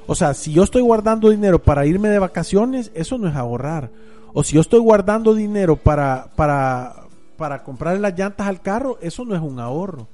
O 0.07 0.15
sea, 0.15 0.35
si 0.35 0.53
yo 0.53 0.63
estoy 0.63 0.83
guardando 0.83 1.31
dinero 1.31 1.59
para 1.59 1.87
irme 1.87 2.09
de 2.09 2.19
vacaciones, 2.19 2.91
eso 2.95 3.19
no 3.19 3.29
es 3.29 3.35
ahorrar. 3.35 3.91
O 4.33 4.43
si 4.43 4.55
yo 4.55 4.61
estoy 4.61 4.81
guardando 4.81 5.35
dinero 5.35 5.77
para, 5.77 6.29
para, 6.37 7.05
para 7.37 7.63
comprarle 7.63 8.01
las 8.01 8.19
llantas 8.19 8.47
al 8.47 8.61
carro, 8.61 8.99
eso 9.01 9.25
no 9.25 9.35
es 9.35 9.41
un 9.41 9.61
ahorro. 9.61 10.09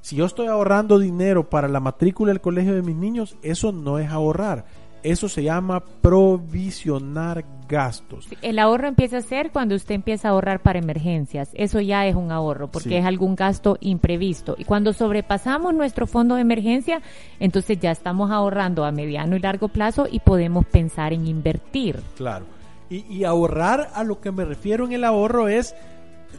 Si 0.00 0.16
yo 0.16 0.24
estoy 0.24 0.46
ahorrando 0.46 0.98
dinero 0.98 1.48
para 1.48 1.68
la 1.68 1.80
matrícula 1.80 2.32
del 2.32 2.40
colegio 2.40 2.74
de 2.74 2.82
mis 2.82 2.96
niños, 2.96 3.36
eso 3.42 3.72
no 3.72 3.98
es 3.98 4.10
ahorrar. 4.10 4.64
Eso 5.02 5.28
se 5.28 5.42
llama 5.42 5.80
provisionar 5.80 7.44
gastos. 7.68 8.28
El 8.42 8.58
ahorro 8.58 8.88
empieza 8.88 9.18
a 9.18 9.22
ser 9.22 9.50
cuando 9.50 9.74
usted 9.74 9.94
empieza 9.94 10.28
a 10.28 10.30
ahorrar 10.32 10.60
para 10.60 10.78
emergencias. 10.78 11.50
Eso 11.54 11.80
ya 11.80 12.06
es 12.06 12.14
un 12.14 12.32
ahorro 12.32 12.68
porque 12.68 12.98
es 12.98 13.04
algún 13.04 13.36
gasto 13.36 13.76
imprevisto. 13.80 14.56
Y 14.58 14.64
cuando 14.64 14.92
sobrepasamos 14.92 15.74
nuestro 15.74 16.06
fondo 16.06 16.34
de 16.34 16.40
emergencia, 16.40 17.02
entonces 17.38 17.78
ya 17.78 17.90
estamos 17.90 18.30
ahorrando 18.30 18.84
a 18.84 18.92
mediano 18.92 19.36
y 19.36 19.40
largo 19.40 19.68
plazo 19.68 20.06
y 20.10 20.20
podemos 20.20 20.66
pensar 20.66 21.12
en 21.12 21.26
invertir. 21.26 22.00
Claro. 22.16 22.46
Y, 22.90 23.04
y 23.14 23.24
ahorrar, 23.24 23.90
a 23.94 24.02
lo 24.02 24.20
que 24.20 24.32
me 24.32 24.44
refiero 24.44 24.86
en 24.86 24.92
el 24.92 25.04
ahorro 25.04 25.48
es, 25.48 25.74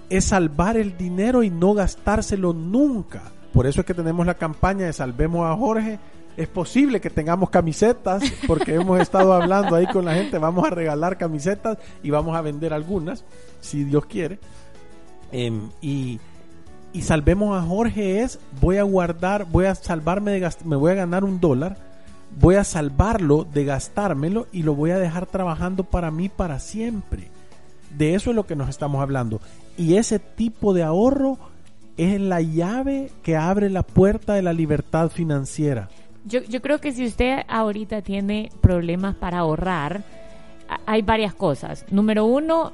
es 0.09 0.25
salvar 0.25 0.77
el 0.77 0.97
dinero 0.97 1.43
y 1.43 1.51
no 1.51 1.73
gastárselo 1.75 2.53
nunca. 2.53 3.21
Por 3.53 3.67
eso 3.67 3.81
es 3.81 3.85
que 3.85 3.93
tenemos 3.93 4.25
la 4.25 4.35
campaña 4.35 4.85
de 4.85 4.93
Salvemos 4.93 5.45
a 5.45 5.55
Jorge 5.55 5.99
es 6.39 6.47
posible 6.47 7.01
que 7.01 7.09
tengamos 7.09 7.49
camisetas, 7.49 8.23
porque 8.47 8.75
hemos 8.75 9.01
estado 9.01 9.33
hablando 9.33 9.75
ahí 9.75 9.85
con 9.87 10.05
la 10.05 10.13
gente, 10.13 10.37
vamos 10.37 10.65
a 10.65 10.69
regalar 10.69 11.17
camisetas 11.17 11.77
y 12.01 12.11
vamos 12.11 12.37
a 12.37 12.41
vender 12.41 12.73
algunas, 12.73 13.25
si 13.59 13.83
Dios 13.83 14.05
quiere. 14.05 14.39
Em, 15.33 15.69
y, 15.81 16.17
y 16.93 17.01
salvemos 17.01 17.61
a 17.61 17.65
Jorge 17.65 18.21
es, 18.21 18.39
voy 18.61 18.77
a 18.77 18.83
guardar, 18.83 19.47
voy 19.51 19.65
a 19.65 19.75
salvarme 19.75 20.31
de 20.31 20.49
me 20.63 20.77
voy 20.77 20.93
a 20.93 20.95
ganar 20.95 21.25
un 21.25 21.41
dólar, 21.41 21.75
voy 22.39 22.55
a 22.55 22.63
salvarlo 22.63 23.43
de 23.43 23.65
gastármelo 23.65 24.47
y 24.53 24.63
lo 24.63 24.75
voy 24.75 24.91
a 24.91 24.97
dejar 24.97 25.25
trabajando 25.25 25.83
para 25.83 26.09
mí 26.09 26.29
para 26.29 26.59
siempre. 26.59 27.29
De 27.97 28.15
eso 28.15 28.29
es 28.29 28.35
lo 28.37 28.45
que 28.45 28.55
nos 28.55 28.69
estamos 28.69 29.01
hablando. 29.01 29.41
Y 29.75 29.97
ese 29.97 30.19
tipo 30.19 30.73
de 30.73 30.83
ahorro 30.83 31.37
es 31.97 32.17
la 32.21 32.39
llave 32.39 33.11
que 33.23 33.35
abre 33.35 33.69
la 33.69 33.83
puerta 33.83 34.35
de 34.35 34.41
la 34.41 34.53
libertad 34.53 35.09
financiera. 35.09 35.89
Yo, 36.25 36.41
yo 36.43 36.61
creo 36.61 36.79
que 36.79 36.91
si 36.91 37.05
usted 37.05 37.41
ahorita 37.47 38.01
tiene 38.01 38.51
problemas 38.61 39.15
para 39.15 39.39
ahorrar, 39.39 40.03
hay 40.85 41.01
varias 41.01 41.33
cosas. 41.33 41.85
Número 41.91 42.25
uno, 42.25 42.73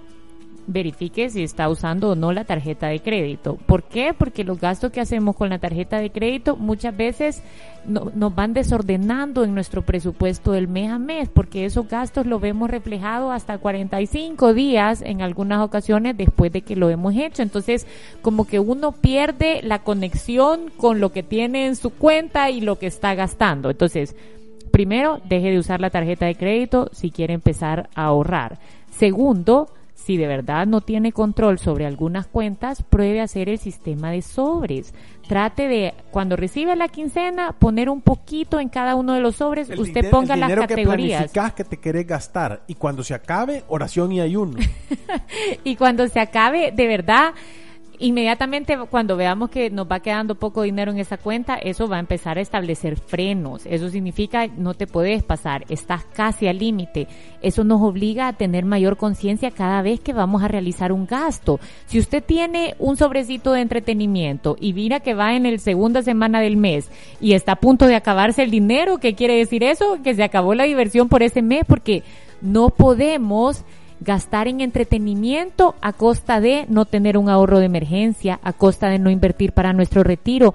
verifique 0.68 1.30
si 1.30 1.44
está 1.44 1.70
usando 1.70 2.12
o 2.12 2.16
no 2.16 2.32
la 2.32 2.46
tarjeta 2.46 2.88
de 2.88 3.00
crédito. 3.00 3.58
¿Por 3.66 3.84
qué? 3.84 4.14
Porque 4.18 4.44
los 4.44 4.60
gastos 4.60 4.92
que 4.92 5.02
hacemos 5.02 5.36
con 5.36 5.50
la 5.50 5.60
tarjeta 5.60 6.00
de 6.00 6.12
crédito 6.12 6.56
muchas 6.56 6.96
veces 6.96 7.44
nos 7.88 8.34
van 8.34 8.54
desordenando 8.54 9.44
en 9.44 9.54
nuestro 9.54 9.84
presupuesto 9.84 10.52
del 10.52 10.68
mes 10.68 10.90
a 10.90 10.98
mes, 10.98 11.30
porque 11.30 11.66
esos 11.66 11.88
gastos 11.88 12.26
los 12.26 12.42
vemos 12.42 12.70
reflejados 12.70 13.32
hasta 13.32 13.60
45 13.60 14.54
días 14.54 15.04
en 15.04 15.22
algunas 15.22 15.62
ocasiones 15.62 16.18
después 16.18 16.52
de 16.52 16.62
que 16.62 16.76
lo 16.76 16.90
hemos 16.90 17.16
hecho. 17.16 17.44
Entonces, 17.44 17.86
como 18.22 18.48
que 18.48 18.60
uno 18.60 18.92
pierde 18.92 19.62
la 19.62 19.80
conexión 19.80 20.72
con 20.78 21.00
lo 21.00 21.12
que 21.12 21.22
tiene 21.22 21.68
en 21.68 21.76
su 21.76 21.92
cuenta 21.92 22.50
y 22.50 22.62
lo 22.62 22.80
que 22.80 22.88
está 22.88 23.14
gastando. 23.14 23.70
Entonces, 23.70 24.16
primero, 24.72 25.22
deje 25.30 25.52
de 25.52 25.60
usar 25.60 25.80
la 25.80 25.92
tarjeta 25.92 26.26
de 26.26 26.36
crédito 26.36 26.90
si 26.92 27.12
quiere 27.12 27.36
empezar 27.36 27.90
a 27.94 28.06
ahorrar. 28.06 28.58
Segundo, 28.92 29.70
si 30.06 30.18
de 30.18 30.28
verdad 30.28 30.68
no 30.68 30.82
tiene 30.82 31.12
control 31.12 31.58
sobre 31.58 31.88
algunas 31.88 32.28
cuentas, 32.28 32.84
pruebe 32.84 33.22
hacer 33.22 33.50
el 33.50 33.58
sistema 33.58 34.12
de 34.12 34.22
sobres. 34.22 34.94
Trate 35.28 35.68
de, 35.68 35.96
cuando 36.12 36.36
recibe 36.36 36.76
la 36.76 36.90
quincena, 36.90 37.54
poner 37.54 37.90
un 37.90 38.02
poquito 38.02 38.60
en 38.60 38.70
cada 38.70 38.94
uno 38.94 39.14
de 39.14 39.20
los 39.20 39.38
sobres. 39.38 39.68
usted 39.76 40.12
ponga 40.12 40.36
las 40.36 40.54
categorías. 40.54 41.32
Que, 41.32 41.42
que 41.56 41.64
te 41.64 41.78
querés 41.78 42.06
gastar. 42.06 42.62
Y 42.68 42.76
cuando 42.76 43.04
se 43.04 43.16
acabe, 43.16 43.64
oración 43.68 44.12
y 44.12 44.22
ayuno. 44.22 44.60
y 45.64 45.76
cuando 45.76 46.08
se 46.08 46.20
acabe, 46.20 46.72
de 46.72 46.86
verdad 46.86 47.34
inmediatamente 48.00 48.78
cuando 48.90 49.18
veamos 49.18 49.50
que 49.50 49.70
nos 49.70 49.88
va 49.88 50.00
quedando 50.00 50.36
poco 50.36 50.64
dinero 50.64 50.92
en 50.92 51.00
esa 51.00 51.18
cuenta, 51.18 51.56
eso 51.56 51.88
va 51.88 51.98
a 51.98 52.00
empezar 52.00 52.38
a 52.38 52.42
establecer 52.42 52.98
frenos. 52.98 53.66
Eso 53.66 53.90
significa 53.90 54.48
no 54.48 54.74
te 54.74 54.88
puedes 54.88 55.24
pasar, 55.24 55.66
estás 55.70 56.06
casi 56.06 56.48
al 56.48 56.60
límite. 56.60 57.08
Eso 57.42 57.64
nos 57.64 57.82
obliga 57.82 58.28
a 58.28 58.34
tener 58.34 58.66
mayor 58.66 58.98
conciencia 58.98 59.52
cada 59.52 59.82
vez 59.82 60.00
que 60.00 60.14
vamos 60.14 60.44
a 60.44 60.48
realizar 60.48 60.92
un 60.92 61.06
gasto. 61.06 61.60
Si 61.86 62.00
usted 62.00 62.24
tiene 62.24 62.76
un 62.80 62.98
sobrecito 62.98 63.54
de 63.54 63.62
entretenimiento 63.62 64.58
y 64.60 64.74
mira 64.74 65.00
que 65.00 65.14
va 65.14 65.36
en 65.36 65.46
el 65.46 65.60
segunda 65.60 66.02
semana 66.02 66.42
del 66.42 66.58
mes 66.58 66.90
y 67.20 67.34
está 67.34 67.54
a 67.54 67.60
punto 67.60 67.88
de 67.88 67.96
acabarse 67.96 68.44
el 68.44 68.52
dinero, 68.52 68.98
¿qué 69.00 69.16
quiere 69.16 69.36
decir 69.36 69.64
eso? 69.64 70.00
Que 70.04 70.16
se 70.16 70.24
acabó 70.24 70.54
la 70.56 70.64
diversión 70.64 71.10
por 71.10 71.24
ese 71.24 71.42
mes 71.42 71.64
porque 71.68 72.04
no 72.42 72.70
podemos 72.70 73.64
gastar 74.00 74.48
en 74.48 74.62
entretenimiento 74.62 75.76
a 75.82 75.94
costa 75.94 76.40
de 76.40 76.66
no 76.70 76.86
tener 76.86 77.18
un 77.18 77.30
ahorro 77.30 77.60
de 77.60 77.66
emergencia, 77.66 78.40
a 78.44 78.54
costa 78.54 78.90
de 78.90 79.00
no 79.00 79.10
invertir 79.10 79.54
para 79.54 79.74
nuestro 79.74 80.04
retiro. 80.04 80.54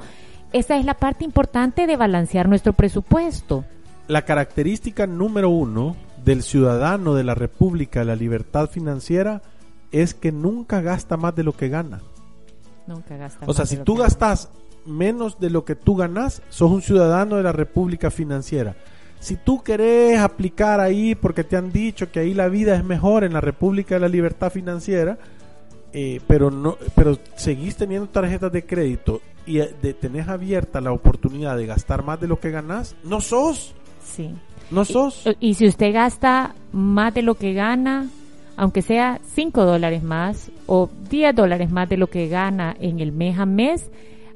Esa 0.52 0.76
es 0.76 0.84
la 0.84 0.94
parte 0.94 1.24
importante 1.24 1.86
de 1.86 1.96
balancear 1.96 2.48
nuestro 2.48 2.72
presupuesto. 2.72 3.64
La 4.08 4.24
característica 4.24 5.06
número 5.06 5.50
uno 5.50 5.96
del 6.24 6.42
ciudadano 6.42 7.14
de 7.14 7.24
la 7.24 7.34
República 7.34 8.00
de 8.00 8.06
la 8.06 8.16
Libertad 8.16 8.68
Financiera 8.68 9.42
es 9.92 10.14
que 10.14 10.32
nunca 10.32 10.80
gasta 10.80 11.16
más 11.16 11.34
de 11.34 11.44
lo 11.44 11.52
que 11.52 11.68
gana. 11.68 12.00
Nunca 12.86 13.16
gasta 13.16 13.46
O 13.46 13.54
sea, 13.54 13.66
si 13.66 13.76
tú 13.78 13.96
gastas 13.96 14.50
menos 14.84 15.38
de 15.38 15.50
lo 15.50 15.64
que 15.64 15.76
tú 15.76 15.96
ganas, 15.96 16.42
sos 16.48 16.70
un 16.70 16.82
ciudadano 16.82 17.36
de 17.36 17.42
la 17.42 17.52
República 17.52 18.10
Financiera. 18.10 18.74
Si 19.20 19.36
tú 19.36 19.62
querés 19.62 20.18
aplicar 20.18 20.80
ahí 20.80 21.14
porque 21.14 21.44
te 21.44 21.56
han 21.56 21.70
dicho 21.70 22.10
que 22.10 22.20
ahí 22.20 22.34
la 22.34 22.48
vida 22.48 22.74
es 22.74 22.84
mejor 22.84 23.22
en 23.22 23.34
la 23.34 23.40
República 23.40 23.94
de 23.94 24.00
la 24.00 24.08
Libertad 24.08 24.50
Financiera, 24.50 25.18
eh, 25.92 26.20
pero 26.26 26.50
no, 26.50 26.78
pero 26.94 27.18
seguís 27.36 27.76
teniendo 27.76 28.08
tarjetas 28.08 28.50
de 28.50 28.64
crédito 28.64 29.20
y 29.44 29.58
eh, 29.58 29.74
de, 29.82 29.92
tenés 29.92 30.28
abierta 30.28 30.80
la 30.80 30.92
oportunidad 30.92 31.56
de 31.56 31.66
gastar 31.66 32.02
más 32.02 32.18
de 32.18 32.28
lo 32.28 32.40
que 32.40 32.50
ganás, 32.50 32.96
no 33.04 33.20
sos. 33.20 33.74
Sí. 34.02 34.30
No 34.70 34.84
sos. 34.84 35.26
Y, 35.40 35.50
y 35.50 35.54
si 35.54 35.66
usted 35.66 35.92
gasta 35.92 36.54
más 36.72 37.12
de 37.12 37.22
lo 37.22 37.34
que 37.34 37.52
gana, 37.52 38.08
aunque 38.56 38.82
sea 38.82 39.20
5 39.34 39.64
dólares 39.64 40.02
más 40.02 40.50
o 40.66 40.88
10 41.10 41.34
dólares 41.34 41.70
más 41.70 41.88
de 41.88 41.96
lo 41.96 42.06
que 42.06 42.28
gana 42.28 42.76
en 42.78 43.00
el 43.00 43.10
mes 43.10 43.38
a 43.38 43.46
mes, 43.46 43.90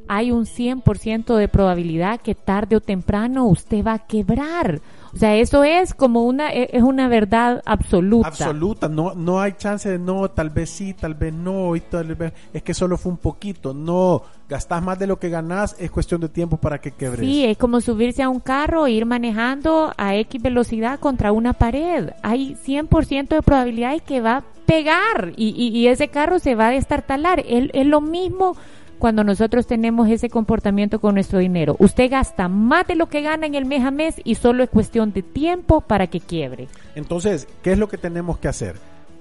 hay 0.09 0.31
un 0.31 0.47
100% 0.47 1.37
de 1.37 1.49
probabilidad 1.49 2.21
que 2.21 2.35
tarde 2.35 2.77
o 2.77 2.81
temprano 2.81 3.47
usted 3.47 3.85
va 3.85 3.95
a 3.95 3.99
quebrar. 3.99 4.81
O 5.15 5.17
sea, 5.17 5.37
eso 5.37 5.63
es 5.63 5.95
como 5.95 6.25
una 6.25 6.53
e, 6.53 6.69
es 6.73 6.83
una 6.83 7.07
verdad 7.07 7.63
absoluta. 7.65 8.27
Absoluta, 8.27 8.89
no 8.89 9.15
no 9.15 9.41
hay 9.41 9.53
chance 9.53 9.89
de 9.89 9.99
no, 9.99 10.29
tal 10.29 10.51
vez 10.51 10.71
sí, 10.71 10.93
tal 10.93 11.15
vez 11.15 11.33
no, 11.33 11.77
y 11.77 11.81
tal 11.81 12.15
vez 12.17 12.33
es 12.53 12.63
que 12.65 12.75
solo 12.75 12.97
fue 12.99 13.13
un 13.13 13.19
poquito. 13.19 13.73
No, 13.73 14.23
gastás 14.49 14.83
más 14.83 14.99
de 14.99 15.07
lo 15.07 15.21
que 15.21 15.29
ganás, 15.29 15.77
es 15.79 15.91
cuestión 15.91 16.21
de 16.21 16.29
tiempo 16.29 16.57
para 16.57 16.81
que 16.81 16.91
quebres. 16.91 17.21
Sí, 17.21 17.45
es 17.45 17.57
como 17.57 17.81
subirse 17.81 18.25
a 18.25 18.29
un 18.29 18.41
carro 18.41 18.87
e 18.87 18.93
ir 18.93 19.07
manejando 19.07 19.93
a 19.97 20.17
X 20.17 20.43
velocidad 20.43 20.99
contra 20.99 21.31
una 21.31 21.53
pared. 21.53 22.11
Hay 22.23 22.57
100% 22.57 23.29
de 23.29 23.43
probabilidad 23.43 23.93
de 23.93 24.01
que 24.01 24.21
va 24.21 24.39
a 24.39 24.45
pegar 24.67 25.33
y, 25.37 25.51
y, 25.51 25.69
y 25.79 25.87
ese 25.87 26.09
carro 26.09 26.41
se 26.41 26.57
va 26.57 26.69
a 26.69 26.73
destartalar. 26.73 27.39
Es, 27.47 27.71
es 27.73 27.87
lo 27.87 28.01
mismo 28.01 28.57
cuando 29.05 29.23
nosotros 29.23 29.67
tenemos 29.67 30.09
ese 30.09 30.31
comportamiento 30.31 30.99
con 30.99 31.17
nuestro 31.17 31.39
dinero. 31.39 31.77
Usted 31.79 32.11
gasta 32.11 32.49
más 32.49 32.87
de 32.87 32.95
lo 32.95 33.11
que 33.11 33.21
gana 33.21 33.45
en 33.45 33.55
el 33.55 33.67
mes 33.67 33.85
a 33.85 33.91
mes 33.91 34.15
y 34.25 34.37
solo 34.37 34.65
es 34.65 34.71
cuestión 34.71 35.13
de 35.13 35.21
tiempo 35.21 35.83
para 35.83 36.07
que 36.07 36.21
quiebre. 36.21 36.69
Entonces, 36.95 37.47
¿qué 37.63 37.73
es 37.73 37.79
lo 37.79 37.87
que 37.87 37.99
tenemos 37.99 38.39
que 38.39 38.49
hacer? 38.49 38.77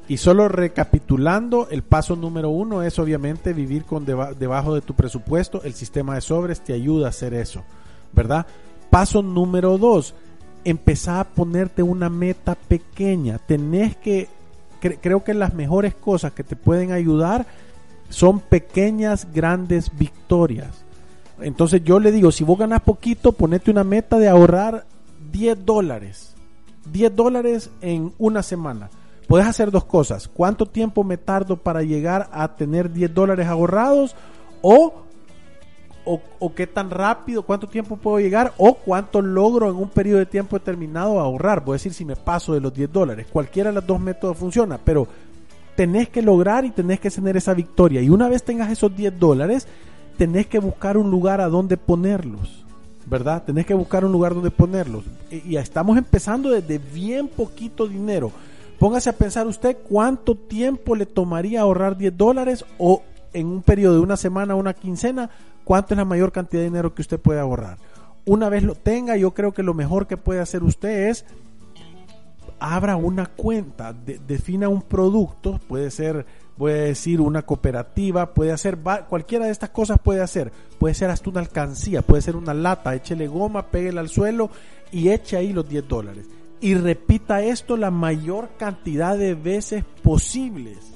Y 0.07 0.15
solo 0.15 0.47
recapitulando, 0.47 1.67
el 1.69 1.83
paso 1.83 2.15
número 2.15 2.49
uno 2.49 2.81
es 2.81 2.97
obviamente 2.97 3.51
vivir 3.51 3.83
con 3.83 4.05
deba 4.05 4.31
debajo 4.33 4.73
de 4.73 4.79
tu 4.79 4.93
presupuesto. 4.93 5.61
El 5.65 5.73
sistema 5.73 6.15
de 6.15 6.21
sobres 6.21 6.61
te 6.61 6.71
ayuda 6.71 7.07
a 7.07 7.09
hacer 7.09 7.33
eso, 7.33 7.61
¿verdad? 8.13 8.47
Paso 8.89 9.21
número 9.21 9.77
dos, 9.77 10.15
empezar 10.63 11.19
a 11.19 11.23
ponerte 11.25 11.83
una 11.83 12.09
meta 12.09 12.55
pequeña. 12.55 13.37
Tenés 13.37 13.97
que, 13.97 14.29
cre 14.79 14.97
creo 15.01 15.25
que 15.25 15.33
las 15.33 15.53
mejores 15.53 15.93
cosas 15.93 16.31
que 16.31 16.45
te 16.45 16.55
pueden 16.55 16.93
ayudar 16.93 17.45
son 18.09 18.39
pequeñas, 18.39 19.27
grandes 19.33 19.91
victorias. 19.97 20.83
Entonces 21.41 21.83
yo 21.83 21.99
le 21.99 22.11
digo, 22.11 22.31
si 22.31 22.43
vos 22.43 22.57
ganas 22.57 22.81
poquito, 22.81 23.31
ponete 23.31 23.71
una 23.71 23.83
meta 23.83 24.17
de 24.19 24.29
ahorrar 24.29 24.85
10 25.31 25.65
dólares. 25.65 26.35
10 26.91 27.15
dólares 27.15 27.69
en 27.81 28.13
una 28.17 28.43
semana. 28.43 28.89
Puedes 29.27 29.47
hacer 29.47 29.71
dos 29.71 29.85
cosas. 29.85 30.27
¿Cuánto 30.27 30.65
tiempo 30.65 31.03
me 31.03 31.17
tardo 31.17 31.57
para 31.57 31.81
llegar 31.81 32.29
a 32.31 32.55
tener 32.55 32.91
10 32.91 33.13
dólares 33.13 33.47
ahorrados? 33.47 34.15
O, 34.61 34.93
o, 36.05 36.21
o, 36.39 36.53
qué 36.53 36.67
tan 36.67 36.89
rápido, 36.89 37.43
cuánto 37.43 37.67
tiempo 37.67 37.95
puedo 37.97 38.19
llegar 38.19 38.53
o 38.57 38.75
cuánto 38.75 39.21
logro 39.21 39.69
en 39.69 39.77
un 39.77 39.89
periodo 39.89 40.19
de 40.19 40.25
tiempo 40.25 40.59
determinado 40.59 41.19
ahorrar. 41.19 41.63
Voy 41.63 41.73
a 41.73 41.75
decir 41.75 41.93
si 41.93 42.05
me 42.05 42.15
paso 42.15 42.53
de 42.53 42.61
los 42.61 42.73
10 42.73 42.91
dólares. 42.91 43.27
Cualquiera 43.31 43.69
de 43.69 43.75
los 43.75 43.87
dos 43.87 43.99
métodos 43.99 44.37
funciona, 44.37 44.77
pero 44.77 45.07
tenés 45.75 46.09
que 46.09 46.21
lograr 46.21 46.65
y 46.65 46.71
tenés 46.71 46.99
que 46.99 47.09
tener 47.09 47.37
esa 47.37 47.53
victoria. 47.53 48.01
Y 48.01 48.09
una 48.09 48.27
vez 48.27 48.43
tengas 48.43 48.71
esos 48.71 48.95
10 48.95 49.19
dólares, 49.19 49.67
tenés 50.17 50.47
que 50.47 50.59
buscar 50.59 50.97
un 50.97 51.09
lugar 51.09 51.41
a 51.41 51.47
donde 51.47 51.77
ponerlos. 51.77 52.63
¿Verdad? 53.05 53.43
Tenés 53.43 53.65
que 53.65 53.73
buscar 53.73 54.05
un 54.05 54.11
lugar 54.13 54.33
donde 54.33 54.49
ponerlos. 54.51 55.03
Y, 55.29 55.57
estamos 55.57 55.97
empezando 55.97 56.49
desde 56.49 56.77
bien 56.77 57.27
poquito 57.27 57.85
dinero. 57.85 58.31
Póngase 58.79 59.09
a 59.09 59.13
pensar 59.13 59.45
usted 59.45 59.77
cuánto 59.87 60.35
tiempo 60.35 60.95
le 60.95 61.05
tomaría 61.05 61.61
ahorrar 61.61 61.97
10 61.97 62.17
dólares 62.17 62.65
o 62.77 63.01
en 63.33 63.47
un 63.47 63.61
periodo 63.61 63.95
de 63.95 64.01
una 64.01 64.15
semana 64.15 64.55
una 64.55 64.73
quincena, 64.73 65.29
cuánto 65.63 65.93
es 65.93 65.97
la 65.97 66.05
mayor 66.05 66.31
cantidad 66.31 66.61
de 66.61 66.69
dinero 66.69 66.93
que 66.93 67.01
usted 67.01 67.19
puede 67.19 67.39
ahorrar. 67.39 67.77
Una 68.25 68.47
vez 68.47 68.63
lo 68.63 68.75
tenga, 68.75 69.17
yo 69.17 69.31
creo 69.31 69.53
que 69.53 69.63
lo 69.63 69.73
mejor 69.73 70.07
que 70.07 70.15
puede 70.15 70.39
hacer 70.39 70.63
usted 70.63 71.09
es 71.09 71.25
abra 72.59 72.95
una 72.95 73.25
cuenta, 73.25 73.93
de, 73.93 74.19
defina 74.19 74.69
un 74.69 74.81
producto, 74.81 75.59
puede 75.67 75.91
ser, 75.91 76.25
a 76.59 76.65
decir, 76.65 77.21
una 77.21 77.41
cooperativa, 77.41 78.33
puede 78.33 78.51
hacer, 78.51 78.77
cualquiera 79.09 79.45
de 79.45 79.51
estas 79.51 79.69
cosas 79.69 79.99
puede 79.99 80.21
hacer, 80.21 80.51
puede 80.79 80.93
ser 80.93 81.09
hasta 81.09 81.29
una 81.29 81.39
alcancía, 81.39 82.01
puede 82.01 82.21
ser 82.21 82.35
una 82.35 82.53
lata, 82.53 82.95
échele 82.95 83.27
goma, 83.27 83.67
péguela 83.67 84.01
al 84.01 84.09
suelo 84.09 84.49
y 84.91 85.09
eche 85.09 85.37
ahí 85.37 85.53
los 85.53 85.67
10 85.67 85.87
dólares. 85.87 86.25
Y 86.61 86.75
repita 86.75 87.41
esto 87.41 87.75
la 87.75 87.91
mayor 87.91 88.51
cantidad 88.57 89.17
de 89.17 89.35
veces 89.35 89.83
posibles. 90.01 90.93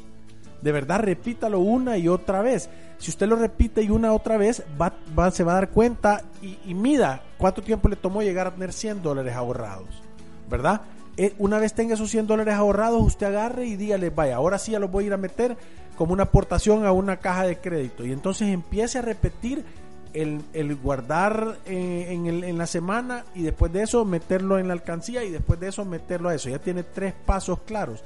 De 0.61 0.71
verdad, 0.71 1.01
repítalo 1.01 1.59
una 1.59 1.97
y 1.97 2.07
otra 2.07 2.41
vez. 2.41 2.69
Si 2.97 3.11
usted 3.11 3.27
lo 3.27 3.35
repite 3.35 3.83
y 3.83 3.89
una 3.89 4.13
otra 4.13 4.37
vez, 4.37 4.63
va, 4.81 5.31
se 5.31 5.43
va 5.43 5.51
a 5.51 5.55
dar 5.55 5.69
cuenta 5.71 6.23
y, 6.41 6.57
y 6.65 6.73
mida 6.73 7.21
cuánto 7.37 7.61
tiempo 7.61 7.89
le 7.89 7.95
tomó 7.95 8.21
llegar 8.21 8.47
a 8.47 8.51
tener 8.51 8.71
100 8.71 9.03
dólares 9.03 9.35
ahorrados. 9.35 10.01
¿Verdad? 10.49 10.81
Eh, 11.17 11.33
una 11.39 11.57
vez 11.57 11.73
tenga 11.73 11.95
esos 11.95 12.11
100 12.11 12.27
dólares 12.27 12.53
ahorrados, 12.53 13.01
usted 13.01 13.25
agarre 13.25 13.65
y 13.65 13.75
dígale, 13.75 14.11
vaya, 14.11 14.35
ahora 14.35 14.59
sí 14.59 14.73
ya 14.73 14.79
los 14.79 14.91
voy 14.91 15.05
a 15.05 15.07
ir 15.07 15.13
a 15.13 15.17
meter 15.17 15.57
como 15.97 16.13
una 16.13 16.23
aportación 16.23 16.85
a 16.85 16.91
una 16.91 17.17
caja 17.17 17.43
de 17.43 17.57
crédito. 17.57 18.05
Y 18.05 18.11
entonces 18.11 18.49
empiece 18.49 18.99
a 18.99 19.01
repetir 19.01 19.65
el, 20.13 20.43
el 20.53 20.75
guardar 20.75 21.57
eh, 21.65 22.07
en, 22.09 22.27
el, 22.27 22.43
en, 22.43 22.59
la 22.59 22.67
semana 22.67 23.25
y 23.33 23.41
después 23.41 23.73
de 23.73 23.81
eso 23.81 24.05
meterlo 24.05 24.59
en 24.59 24.67
la 24.67 24.73
alcancía 24.73 25.23
y 25.23 25.31
después 25.31 25.59
de 25.59 25.69
eso 25.69 25.85
meterlo 25.85 26.29
a 26.29 26.35
eso. 26.35 26.49
Ya 26.49 26.59
tiene 26.59 26.83
tres 26.83 27.15
pasos 27.25 27.59
claros. 27.65 28.03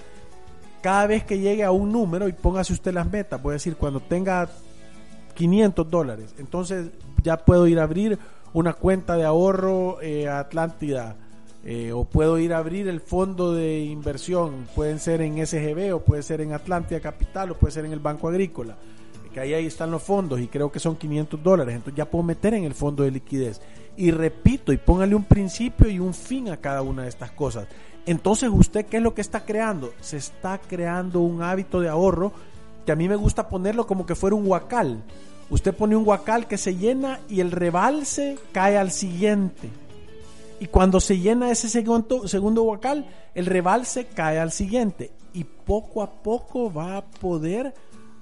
Cada 0.81 1.05
vez 1.05 1.25
que 1.25 1.39
llegue 1.39 1.65
a 1.65 1.71
un 1.71 1.91
número 1.91 2.29
y 2.29 2.33
póngase 2.33 2.71
usted 2.71 2.93
las 2.93 3.11
metas, 3.11 3.41
voy 3.41 3.51
a 3.51 3.53
decir, 3.53 3.75
cuando 3.75 3.99
tenga 3.99 4.49
500 5.35 5.89
dólares, 5.89 6.33
entonces 6.39 6.87
ya 7.23 7.37
puedo 7.37 7.67
ir 7.67 7.79
a 7.79 7.83
abrir 7.83 8.17
una 8.53 8.73
cuenta 8.73 9.15
de 9.15 9.25
ahorro 9.25 10.01
eh, 10.01 10.27
Atlántida 10.27 11.17
eh, 11.63 11.91
o 11.91 12.05
puedo 12.05 12.39
ir 12.39 12.53
a 12.53 12.57
abrir 12.57 12.87
el 12.87 13.01
fondo 13.01 13.53
de 13.53 13.81
inversión, 13.81 14.67
pueden 14.75 14.99
ser 14.99 15.21
en 15.21 15.45
SGB 15.45 15.93
o 15.93 15.99
puede 15.99 16.23
ser 16.23 16.41
en 16.41 16.53
Atlántida 16.53 16.99
Capital 16.99 17.51
o 17.51 17.55
puede 17.55 17.71
ser 17.71 17.85
en 17.85 17.93
el 17.93 17.99
Banco 17.99 18.27
Agrícola, 18.27 18.77
que 19.31 19.39
ahí, 19.39 19.53
ahí 19.53 19.67
están 19.67 19.91
los 19.91 20.01
fondos 20.01 20.39
y 20.39 20.47
creo 20.47 20.71
que 20.71 20.79
son 20.79 20.95
500 20.95 21.43
dólares, 21.43 21.75
entonces 21.75 21.97
ya 21.97 22.09
puedo 22.09 22.23
meter 22.23 22.55
en 22.55 22.63
el 22.63 22.73
fondo 22.73 23.03
de 23.03 23.11
liquidez. 23.11 23.61
Y 23.95 24.09
repito, 24.09 24.73
y 24.73 24.77
póngale 24.77 25.13
un 25.13 25.25
principio 25.25 25.87
y 25.87 25.99
un 25.99 26.13
fin 26.13 26.49
a 26.49 26.57
cada 26.57 26.81
una 26.81 27.03
de 27.03 27.09
estas 27.09 27.31
cosas. 27.31 27.67
Entonces 28.07 28.49
usted, 28.51 28.87
¿qué 28.87 28.97
es 28.97 29.03
lo 29.03 29.13
que 29.13 29.21
está 29.21 29.45
creando? 29.45 29.93
Se 30.01 30.17
está 30.17 30.59
creando 30.59 31.19
un 31.19 31.43
hábito 31.43 31.79
de 31.79 31.89
ahorro 31.89 32.31
que 32.85 32.91
a 32.91 32.95
mí 32.95 33.07
me 33.07 33.15
gusta 33.15 33.49
ponerlo 33.49 33.85
como 33.85 34.07
que 34.07 34.15
fuera 34.15 34.35
un 34.35 34.47
huacal. 34.47 35.03
Usted 35.51 35.75
pone 35.75 35.95
un 35.95 36.07
huacal 36.07 36.47
que 36.47 36.57
se 36.57 36.75
llena 36.75 37.19
y 37.29 37.41
el 37.41 37.51
rebalse 37.51 38.39
cae 38.53 38.77
al 38.77 38.89
siguiente 38.89 39.69
y 40.61 40.67
cuando 40.67 40.99
se 40.99 41.17
llena 41.17 41.49
ese 41.49 41.69
segundo, 41.69 42.27
segundo 42.27 42.61
huacal, 42.61 43.07
el 43.33 43.47
rebalse 43.47 44.05
cae 44.05 44.37
al 44.37 44.51
siguiente. 44.51 45.09
Y 45.33 45.43
poco 45.43 46.03
a 46.03 46.21
poco 46.21 46.71
va 46.71 46.97
a 46.97 47.01
poder 47.01 47.73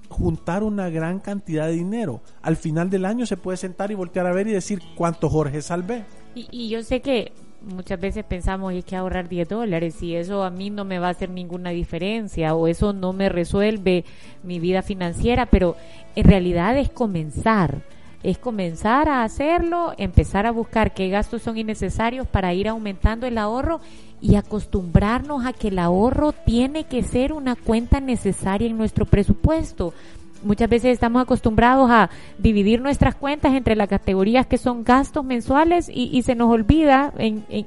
juntar 0.08 0.62
una 0.62 0.88
gran 0.88 1.18
cantidad 1.18 1.66
de 1.66 1.72
dinero. 1.72 2.22
Al 2.40 2.56
final 2.56 2.88
del 2.88 3.04
año 3.04 3.26
se 3.26 3.36
puede 3.36 3.58
sentar 3.58 3.90
y 3.90 3.94
voltear 3.94 4.26
a 4.26 4.32
ver 4.32 4.48
y 4.48 4.52
decir 4.52 4.80
cuánto 4.94 5.28
Jorge 5.28 5.60
salvé. 5.60 6.06
Y, 6.34 6.48
y 6.50 6.70
yo 6.70 6.82
sé 6.82 7.02
que 7.02 7.34
muchas 7.60 8.00
veces 8.00 8.24
pensamos, 8.24 8.70
hay 8.70 8.84
que 8.84 8.96
ahorrar 8.96 9.28
10 9.28 9.46
dólares 9.46 10.02
y 10.02 10.14
eso 10.16 10.42
a 10.42 10.48
mí 10.48 10.70
no 10.70 10.86
me 10.86 10.98
va 10.98 11.08
a 11.08 11.10
hacer 11.10 11.28
ninguna 11.28 11.68
diferencia 11.68 12.54
o 12.54 12.68
eso 12.68 12.94
no 12.94 13.12
me 13.12 13.28
resuelve 13.28 14.06
mi 14.42 14.60
vida 14.60 14.80
financiera, 14.80 15.44
pero 15.44 15.76
en 16.16 16.24
realidad 16.24 16.78
es 16.78 16.88
comenzar 16.88 17.82
es 18.22 18.38
comenzar 18.38 19.08
a 19.08 19.22
hacerlo, 19.22 19.94
empezar 19.96 20.46
a 20.46 20.50
buscar 20.50 20.92
qué 20.92 21.08
gastos 21.08 21.42
son 21.42 21.56
innecesarios 21.56 22.26
para 22.26 22.52
ir 22.52 22.68
aumentando 22.68 23.26
el 23.26 23.38
ahorro 23.38 23.80
y 24.20 24.36
acostumbrarnos 24.36 25.46
a 25.46 25.52
que 25.52 25.68
el 25.68 25.78
ahorro 25.78 26.32
tiene 26.32 26.84
que 26.84 27.02
ser 27.02 27.32
una 27.32 27.56
cuenta 27.56 28.00
necesaria 28.00 28.68
en 28.68 28.76
nuestro 28.76 29.06
presupuesto. 29.06 29.94
Muchas 30.42 30.70
veces 30.70 30.92
estamos 30.92 31.22
acostumbrados 31.22 31.90
a 31.90 32.10
dividir 32.38 32.80
nuestras 32.80 33.14
cuentas 33.14 33.54
entre 33.54 33.76
las 33.76 33.88
categorías 33.88 34.46
que 34.46 34.56
son 34.56 34.84
gastos 34.84 35.24
mensuales 35.24 35.90
y, 35.92 36.22
se 36.22 36.34
nos 36.34 36.50
olvida 36.50 37.12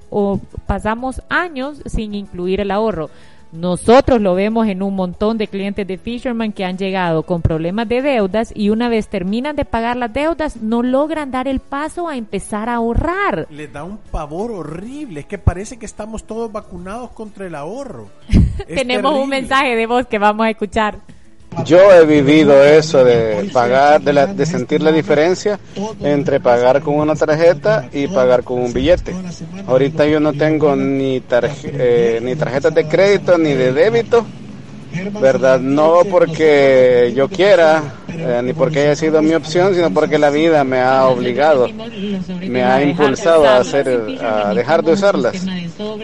o 0.10 0.40
pasamos 0.66 1.22
años 1.30 1.82
sin 1.86 2.16
incluir 2.16 2.62
el 2.62 2.72
ahorro. 2.72 3.10
Nosotros 3.54 4.20
lo 4.20 4.34
vemos 4.34 4.66
en 4.68 4.82
un 4.82 4.96
montón 4.96 5.38
de 5.38 5.48
clientes 5.48 5.86
de 5.86 6.00
Fisherman 6.00 6.54
que 6.54 6.66
han 6.66 6.76
llegado 6.76 7.22
con 7.22 7.44
problemas 7.44 7.88
de 7.88 8.02
deudas 8.02 8.52
y 8.56 8.72
una 8.72 8.90
vez 8.90 9.10
terminan 9.10 9.56
de 9.56 9.64
pagar 9.64 9.96
las 9.96 10.12
deudas 10.12 10.58
no 10.58 10.82
logran 10.82 11.30
dar 11.30 11.48
el 11.48 11.60
paso 11.60 12.10
a 12.10 12.18
empezar 12.18 12.68
a 12.68 12.76
ahorrar. 12.76 13.46
Les 13.52 13.72
da 13.72 13.84
un 13.84 14.00
pavor 14.00 14.52
horrible, 14.52 15.20
es 15.20 15.26
que 15.28 15.38
parece 15.38 15.78
que 15.78 15.86
estamos 15.86 16.24
todos 16.24 16.52
vacunados 16.52 17.12
contra 17.12 17.46
el 17.46 17.54
ahorro. 17.54 18.10
Tenemos 18.68 19.14
un 19.20 19.30
mensaje 19.30 19.76
de 19.76 19.86
voz 19.86 20.08
que 20.08 20.18
vamos 20.18 20.48
a 20.48 20.50
escuchar. 20.50 20.98
Yo 21.66 21.92
he 21.92 22.06
vivido 22.06 22.64
eso 22.64 23.04
de 23.04 23.50
pagar, 23.54 24.02
de, 24.02 24.14
la, 24.14 24.28
de 24.28 24.46
sentir 24.46 24.82
la 24.82 24.92
diferencia 24.92 25.60
entre 26.02 26.40
pagar 26.40 26.82
con 26.82 26.96
una 26.96 27.16
tarjeta 27.16 27.88
y 27.92 28.08
pagar 28.08 28.44
con 28.44 28.60
un 28.62 28.74
billete. 28.74 29.14
Ahorita 29.68 30.06
yo 30.06 30.20
no 30.20 30.34
tengo 30.34 30.76
ni, 30.76 31.22
eh, 31.64 32.20
ni 32.22 32.36
tarjetas 32.36 32.74
de 32.74 32.88
crédito 32.88 33.38
ni 33.38 33.54
de 33.54 33.72
débito 33.72 34.26
¿verdad? 35.20 35.60
No 35.60 36.02
porque 36.10 37.14
yo 37.16 37.28
quiera, 37.28 37.96
eh, 38.08 38.42
ni 38.44 38.54
porque 38.54 38.82
haya 38.82 38.96
sido 38.96 39.22
mi 39.22 39.34
opción, 39.34 39.74
sino 39.74 39.92
porque 39.92 40.18
la 40.18 40.30
vida 40.30 40.64
me 40.64 40.80
ha 40.80 41.08
obligado, 41.08 41.68
me 42.42 42.64
ha 42.64 42.84
impulsado 42.84 43.48
a 43.48 43.58
hacer, 43.58 44.18
a 44.22 44.54
dejar 44.54 44.84
de 44.84 44.92
usarlas. 44.94 45.46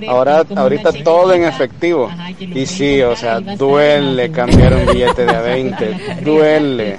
Ahora, 0.07 0.43
ahorita 0.55 0.91
todo 1.03 1.33
en 1.33 1.43
efectivo. 1.43 2.09
Y 2.39 2.65
sí, 2.65 3.01
o 3.01 3.15
sea, 3.15 3.39
duele 3.39 4.31
cambiar 4.31 4.73
un 4.73 4.85
billete 4.87 5.25
de 5.25 5.35
a 5.35 5.41
20, 5.41 5.97
duele. 6.23 6.97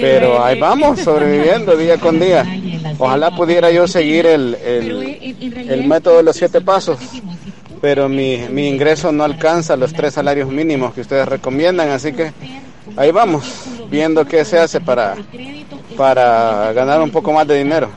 Pero 0.00 0.42
ahí 0.42 0.58
vamos, 0.58 1.00
sobreviviendo 1.00 1.76
día 1.76 1.98
con 1.98 2.18
día. 2.18 2.44
Ojalá 2.98 3.30
pudiera 3.34 3.70
yo 3.70 3.86
seguir 3.86 4.26
el, 4.26 4.54
el, 4.54 5.36
el 5.68 5.84
método 5.84 6.18
de 6.18 6.22
los 6.24 6.36
siete 6.36 6.60
pasos 6.60 6.98
pero 7.82 8.08
mi, 8.08 8.38
mi 8.48 8.68
ingreso 8.68 9.10
no 9.10 9.24
alcanza 9.24 9.76
los 9.76 9.92
tres 9.92 10.14
salarios 10.14 10.48
mínimos 10.48 10.94
que 10.94 11.00
ustedes 11.00 11.26
recomiendan, 11.26 11.90
así 11.90 12.12
que 12.12 12.32
ahí 12.96 13.10
vamos, 13.10 13.64
viendo 13.90 14.24
qué 14.24 14.44
se 14.44 14.60
hace 14.60 14.80
para, 14.80 15.16
para 15.96 16.72
ganar 16.74 17.02
un 17.02 17.10
poco 17.10 17.32
más 17.32 17.44
de 17.48 17.58
dinero. 17.58 17.90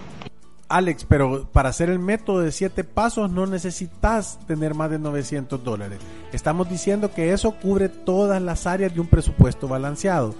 Alex, 0.69 1.05
pero 1.07 1.47
para 1.53 1.69
hacer 1.69 1.91
el 1.91 1.99
método 1.99 2.39
de 2.39 2.51
siete 2.51 2.83
pasos 2.83 3.29
no 3.29 3.45
necesitas 3.45 4.39
tener 4.47 4.73
más 4.73 4.89
de 4.89 4.97
900 4.97 5.63
dólares. 5.63 5.99
Estamos 6.33 6.67
diciendo 6.67 7.11
que 7.13 7.31
eso 7.31 7.51
cubre 7.51 7.87
todas 7.87 8.41
las 8.41 8.65
áreas 8.65 8.91
de 8.91 9.01
un 9.01 9.07
presupuesto 9.07 9.67
balanceado. 9.67 10.33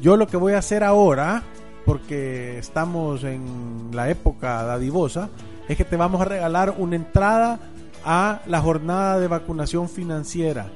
Yo 0.00 0.16
lo 0.16 0.28
que 0.28 0.36
voy 0.36 0.52
a 0.52 0.58
hacer 0.58 0.84
ahora, 0.84 1.42
porque 1.84 2.56
estamos 2.56 3.24
en 3.24 3.88
la 3.92 4.08
época 4.08 4.62
dadivosa, 4.62 5.28
es 5.68 5.76
que 5.76 5.84
te 5.84 5.96
vamos 5.96 6.20
a 6.20 6.26
regalar 6.26 6.76
una 6.78 6.94
entrada 6.94 7.58
a 8.04 8.40
la 8.46 8.60
jornada 8.60 9.18
de 9.18 9.28
vacunación 9.28 9.88
financiera 9.88 10.66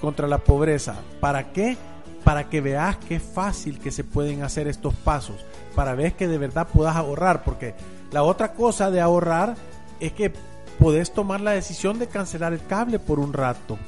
contra 0.00 0.26
la 0.26 0.38
pobreza. 0.38 0.96
¿Para 1.20 1.52
qué? 1.52 1.76
Para 2.24 2.48
que 2.48 2.60
veas 2.60 2.96
qué 2.96 3.20
fácil 3.20 3.78
que 3.78 3.90
se 3.90 4.04
pueden 4.04 4.42
hacer 4.42 4.68
estos 4.68 4.94
pasos, 4.94 5.44
para 5.74 5.94
ver 5.94 6.14
que 6.14 6.28
de 6.28 6.38
verdad 6.38 6.68
puedas 6.72 6.96
ahorrar, 6.96 7.42
porque 7.44 7.74
la 8.12 8.22
otra 8.22 8.52
cosa 8.52 8.90
de 8.90 9.00
ahorrar 9.00 9.56
es 10.00 10.12
que 10.12 10.32
podés 10.78 11.12
tomar 11.12 11.40
la 11.40 11.52
decisión 11.52 11.98
de 11.98 12.06
cancelar 12.06 12.52
el 12.52 12.64
cable 12.64 12.98
por 12.98 13.18
un 13.18 13.32
rato, 13.32 13.78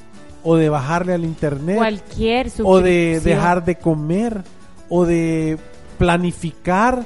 o 0.43 0.55
de 0.55 0.69
bajarle 0.69 1.13
al 1.13 1.23
internet, 1.23 1.77
cualquier 1.77 2.51
o 2.63 2.79
de 2.81 3.19
dejar 3.23 3.63
de 3.63 3.75
comer, 3.75 4.43
o 4.89 5.05
de 5.05 5.57
planificar 5.97 7.05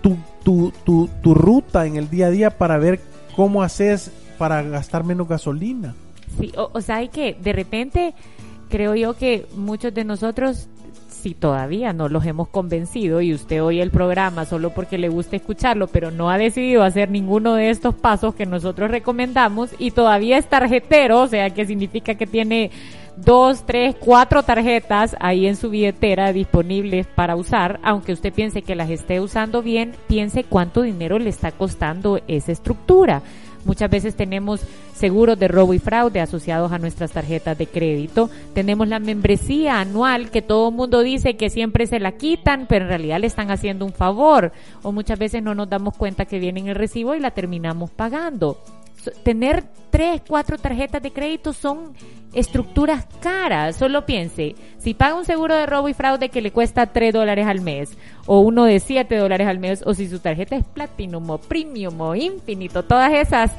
tu, 0.00 0.16
tu, 0.42 0.72
tu, 0.84 1.08
tu 1.22 1.34
ruta 1.34 1.86
en 1.86 1.96
el 1.96 2.08
día 2.08 2.26
a 2.26 2.30
día 2.30 2.50
para 2.50 2.78
ver 2.78 3.00
cómo 3.36 3.62
haces 3.62 4.10
para 4.38 4.62
gastar 4.62 5.04
menos 5.04 5.28
gasolina. 5.28 5.94
Sí, 6.38 6.52
o, 6.56 6.80
sea, 6.80 6.96
hay 6.96 7.08
que, 7.08 7.34
de 7.34 7.52
repente, 7.52 8.14
creo 8.68 8.94
yo 8.94 9.14
que 9.14 9.46
muchos 9.56 9.92
de 9.92 10.04
nosotros 10.04 10.68
si 11.08 11.34
todavía 11.34 11.92
no 11.92 12.08
los 12.08 12.24
hemos 12.26 12.48
convencido 12.48 13.20
y 13.20 13.34
usted 13.34 13.60
oye 13.62 13.82
el 13.82 13.90
programa 13.90 14.44
solo 14.44 14.70
porque 14.70 14.98
le 14.98 15.08
gusta 15.08 15.34
escucharlo, 15.34 15.88
pero 15.88 16.12
no 16.12 16.30
ha 16.30 16.38
decidido 16.38 16.84
hacer 16.84 17.10
ninguno 17.10 17.54
de 17.54 17.70
estos 17.70 17.94
pasos 17.94 18.36
que 18.36 18.46
nosotros 18.46 18.88
recomendamos 18.90 19.70
y 19.80 19.90
todavía 19.90 20.38
es 20.38 20.48
tarjetero, 20.48 21.22
o 21.22 21.26
sea, 21.26 21.50
que 21.50 21.66
significa 21.66 22.14
que 22.14 22.26
tiene 22.26 22.70
dos, 23.16 23.64
tres, 23.66 23.96
cuatro 23.98 24.42
tarjetas 24.42 25.16
ahí 25.18 25.46
en 25.46 25.56
su 25.56 25.70
billetera 25.70 26.32
disponibles 26.32 27.06
para 27.06 27.34
usar, 27.36 27.80
aunque 27.82 28.12
usted 28.12 28.32
piense 28.32 28.62
que 28.62 28.76
las 28.76 28.90
esté 28.90 29.20
usando 29.20 29.62
bien, 29.62 29.94
piense 30.06 30.44
cuánto 30.44 30.82
dinero 30.82 31.18
le 31.18 31.30
está 31.30 31.50
costando 31.50 32.20
esa 32.28 32.52
estructura. 32.52 33.22
Muchas 33.68 33.90
veces 33.90 34.16
tenemos 34.16 34.62
seguros 34.94 35.38
de 35.38 35.46
robo 35.46 35.74
y 35.74 35.78
fraude 35.78 36.20
asociados 36.20 36.72
a 36.72 36.78
nuestras 36.78 37.12
tarjetas 37.12 37.58
de 37.58 37.66
crédito. 37.66 38.30
Tenemos 38.54 38.88
la 38.88 38.98
membresía 38.98 39.78
anual 39.78 40.30
que 40.30 40.40
todo 40.40 40.70
el 40.70 40.74
mundo 40.74 41.02
dice 41.02 41.36
que 41.36 41.50
siempre 41.50 41.86
se 41.86 42.00
la 42.00 42.12
quitan, 42.12 42.64
pero 42.66 42.86
en 42.86 42.88
realidad 42.88 43.20
le 43.20 43.26
están 43.26 43.50
haciendo 43.50 43.84
un 43.84 43.92
favor. 43.92 44.52
O 44.82 44.90
muchas 44.90 45.18
veces 45.18 45.42
no 45.42 45.54
nos 45.54 45.68
damos 45.68 45.94
cuenta 45.94 46.24
que 46.24 46.38
viene 46.38 46.60
en 46.60 46.68
el 46.68 46.76
recibo 46.76 47.14
y 47.14 47.20
la 47.20 47.32
terminamos 47.32 47.90
pagando. 47.90 48.56
Tener 49.22 49.64
tres, 49.90 50.22
cuatro 50.26 50.58
tarjetas 50.58 51.02
de 51.02 51.12
crédito 51.12 51.52
son 51.52 51.94
estructuras 52.32 53.06
caras. 53.20 53.76
Solo 53.76 54.06
piense, 54.06 54.54
si 54.78 54.94
paga 54.94 55.14
un 55.16 55.24
seguro 55.24 55.54
de 55.54 55.66
robo 55.66 55.88
y 55.88 55.94
fraude 55.94 56.28
que 56.28 56.42
le 56.42 56.50
cuesta 56.50 56.86
3 56.86 57.12
dólares 57.12 57.46
al 57.46 57.60
mes, 57.60 57.96
o 58.26 58.40
uno 58.40 58.64
de 58.64 58.80
7 58.80 59.16
dólares 59.16 59.48
al 59.48 59.58
mes, 59.58 59.82
o 59.86 59.94
si 59.94 60.08
su 60.08 60.18
tarjeta 60.18 60.56
es 60.56 60.64
Platinum 60.64 61.30
o 61.30 61.38
Premium 61.38 62.00
o 62.00 62.14
Infinito, 62.14 62.84
todas 62.84 63.12
esas, 63.12 63.52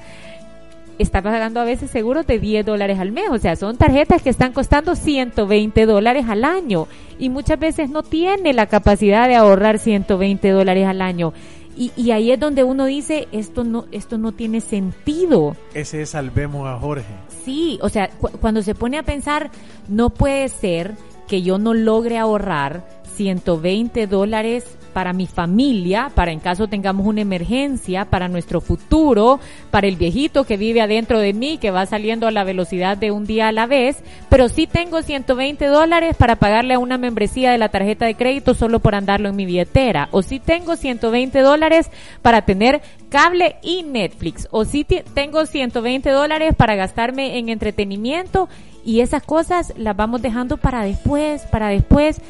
está 0.99 1.21
pagando 1.21 1.61
a 1.61 1.63
veces 1.63 1.89
seguros 1.89 2.27
de 2.27 2.39
10 2.39 2.65
dólares 2.65 2.99
al 2.99 3.11
mes. 3.11 3.29
O 3.31 3.37
sea, 3.37 3.55
son 3.55 3.77
tarjetas 3.77 4.21
que 4.21 4.29
están 4.29 4.51
costando 4.53 4.95
120 4.95 5.85
dólares 5.85 6.25
al 6.27 6.43
año. 6.43 6.87
Y 7.17 7.29
muchas 7.29 7.57
veces 7.57 7.89
no 7.89 8.03
tiene 8.03 8.53
la 8.53 8.67
capacidad 8.67 9.27
de 9.27 9.35
ahorrar 9.35 9.79
120 9.79 10.49
dólares 10.49 10.85
al 10.85 11.01
año. 11.01 11.33
Y, 11.79 11.93
y, 11.95 12.11
ahí 12.11 12.29
es 12.29 12.39
donde 12.39 12.65
uno 12.65 12.85
dice, 12.85 13.29
esto 13.31 13.63
no, 13.63 13.85
esto 13.93 14.17
no 14.17 14.33
tiene 14.33 14.59
sentido. 14.59 15.55
Ese 15.73 16.01
es 16.01 16.09
salvemos 16.09 16.67
a 16.67 16.77
Jorge. 16.77 17.07
Sí, 17.45 17.79
o 17.81 17.87
sea, 17.87 18.09
cuando 18.41 18.61
se 18.63 18.75
pone 18.75 18.97
a 18.97 19.03
pensar, 19.03 19.49
no 19.87 20.09
puede 20.09 20.49
ser 20.49 20.95
que 21.29 21.41
yo 21.41 21.57
no 21.57 21.73
logre 21.73 22.17
ahorrar 22.17 22.85
120 23.15 24.07
dólares 24.07 24.65
para 24.89 25.13
mi 25.13 25.27
familia, 25.27 26.11
para 26.13 26.31
en 26.31 26.39
caso 26.39 26.67
tengamos 26.67 27.05
una 27.05 27.21
emergencia, 27.21 28.05
para 28.05 28.27
nuestro 28.27 28.61
futuro, 28.61 29.39
para 29.71 29.87
el 29.87 29.95
viejito 29.95 30.43
que 30.43 30.57
vive 30.57 30.81
adentro 30.81 31.19
de 31.19 31.33
mí, 31.33 31.57
que 31.57 31.71
va 31.71 31.85
saliendo 31.85 32.27
a 32.27 32.31
la 32.31 32.43
velocidad 32.43 32.97
de 32.97 33.11
un 33.11 33.25
día 33.25 33.47
a 33.47 33.51
la 33.51 33.65
vez, 33.65 34.03
pero 34.29 34.49
sí 34.49 34.67
tengo 34.67 35.01
120 35.01 35.65
dólares 35.67 36.15
para 36.17 36.35
pagarle 36.35 36.73
a 36.73 36.79
una 36.79 36.97
membresía 36.97 37.51
de 37.51 37.57
la 37.57 37.69
tarjeta 37.69 38.05
de 38.05 38.15
crédito 38.15 38.53
solo 38.53 38.79
por 38.79 38.95
andarlo 38.95 39.29
en 39.29 39.35
mi 39.35 39.45
billetera, 39.45 40.09
o 40.11 40.21
sí 40.21 40.39
tengo 40.39 40.75
120 40.75 41.39
dólares 41.39 41.89
para 42.21 42.43
tener 42.43 42.81
cable 43.09 43.55
y 43.61 43.83
Netflix, 43.83 44.47
o 44.51 44.65
sí 44.65 44.85
tengo 44.85 45.45
120 45.45 46.09
dólares 46.09 46.55
para 46.55 46.75
gastarme 46.75 47.37
en 47.37 47.49
entretenimiento. 47.49 48.49
Y 48.85 49.01
esas 49.01 49.23
cosas 49.23 49.73
las 49.77 49.95
vamos 49.95 50.21
dejando 50.21 50.57
para 50.57 50.83
después, 50.83 51.43
para 51.43 51.67
después. 51.67 52.21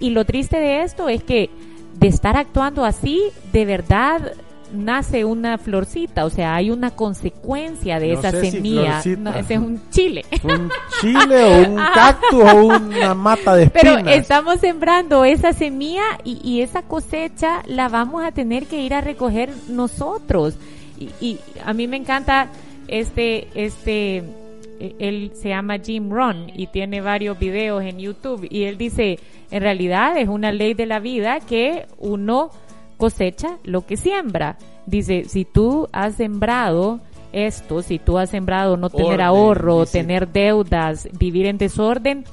y, 0.00 0.10
lo 0.10 0.24
triste 0.24 0.58
de 0.58 0.82
esto 0.82 1.08
es 1.08 1.22
que 1.22 1.50
de 1.98 2.06
estar 2.06 2.36
actuando 2.36 2.84
así, 2.84 3.22
de 3.52 3.64
verdad 3.64 4.32
nace 4.72 5.24
una 5.24 5.56
florcita, 5.58 6.24
o 6.24 6.30
sea, 6.30 6.54
hay 6.54 6.70
una 6.70 6.90
consecuencia 6.90 7.98
de 7.98 8.12
esa 8.12 8.30
semilla. 8.30 9.02
no, 9.18 9.34
ese 9.34 9.54
es 9.54 9.60
un 9.60 9.80
chile. 9.90 10.24
Un 10.44 10.70
chile 11.00 11.44
o 11.44 11.70
un 11.70 11.76
cactus 11.76 12.44
o 12.44 12.64
una 12.66 13.14
mata 13.14 13.54
de 13.54 13.64
espinas. 13.64 14.02
Pero 14.04 14.08
estamos 14.10 14.60
sembrando 14.60 15.24
esa 15.24 15.52
semilla 15.52 16.04
y, 16.22 16.38
y, 16.42 16.60
esa 16.60 16.82
cosecha 16.82 17.62
la 17.66 17.88
vamos 17.88 18.22
a 18.24 18.32
tener 18.32 18.66
que 18.66 18.82
ir 18.82 18.94
a 18.94 19.00
recoger 19.00 19.50
nosotros. 19.68 20.54
Y, 20.98 21.10
y 21.20 21.40
a 21.64 21.72
mí 21.72 21.86
me 21.86 21.96
encanta 21.96 22.48
este, 22.88 23.48
este, 23.54 24.24
él 24.98 25.32
se 25.34 25.50
llama 25.50 25.78
Jim 25.78 26.10
Ron 26.10 26.50
y 26.54 26.68
tiene 26.68 27.00
varios 27.00 27.38
videos 27.38 27.82
en 27.82 27.98
YouTube 27.98 28.46
y 28.50 28.64
él 28.64 28.78
dice, 28.78 29.18
en 29.50 29.62
realidad 29.62 30.16
es 30.16 30.28
una 30.28 30.52
ley 30.52 30.74
de 30.74 30.86
la 30.86 31.00
vida 31.00 31.40
que 31.40 31.86
uno 31.98 32.50
cosecha 32.96 33.58
lo 33.64 33.86
que 33.86 33.96
siembra. 33.96 34.58
Dice, 34.86 35.24
si 35.24 35.44
tú 35.44 35.88
has 35.92 36.16
sembrado 36.16 37.00
esto, 37.32 37.82
si 37.82 37.98
tú 37.98 38.18
has 38.18 38.30
sembrado 38.30 38.76
no 38.76 38.90
tener 38.90 39.14
Orden, 39.14 39.26
ahorro, 39.26 39.80
dice. 39.80 40.00
tener 40.00 40.28
deudas, 40.28 41.08
vivir 41.18 41.46
en 41.46 41.58
desorden, 41.58 42.24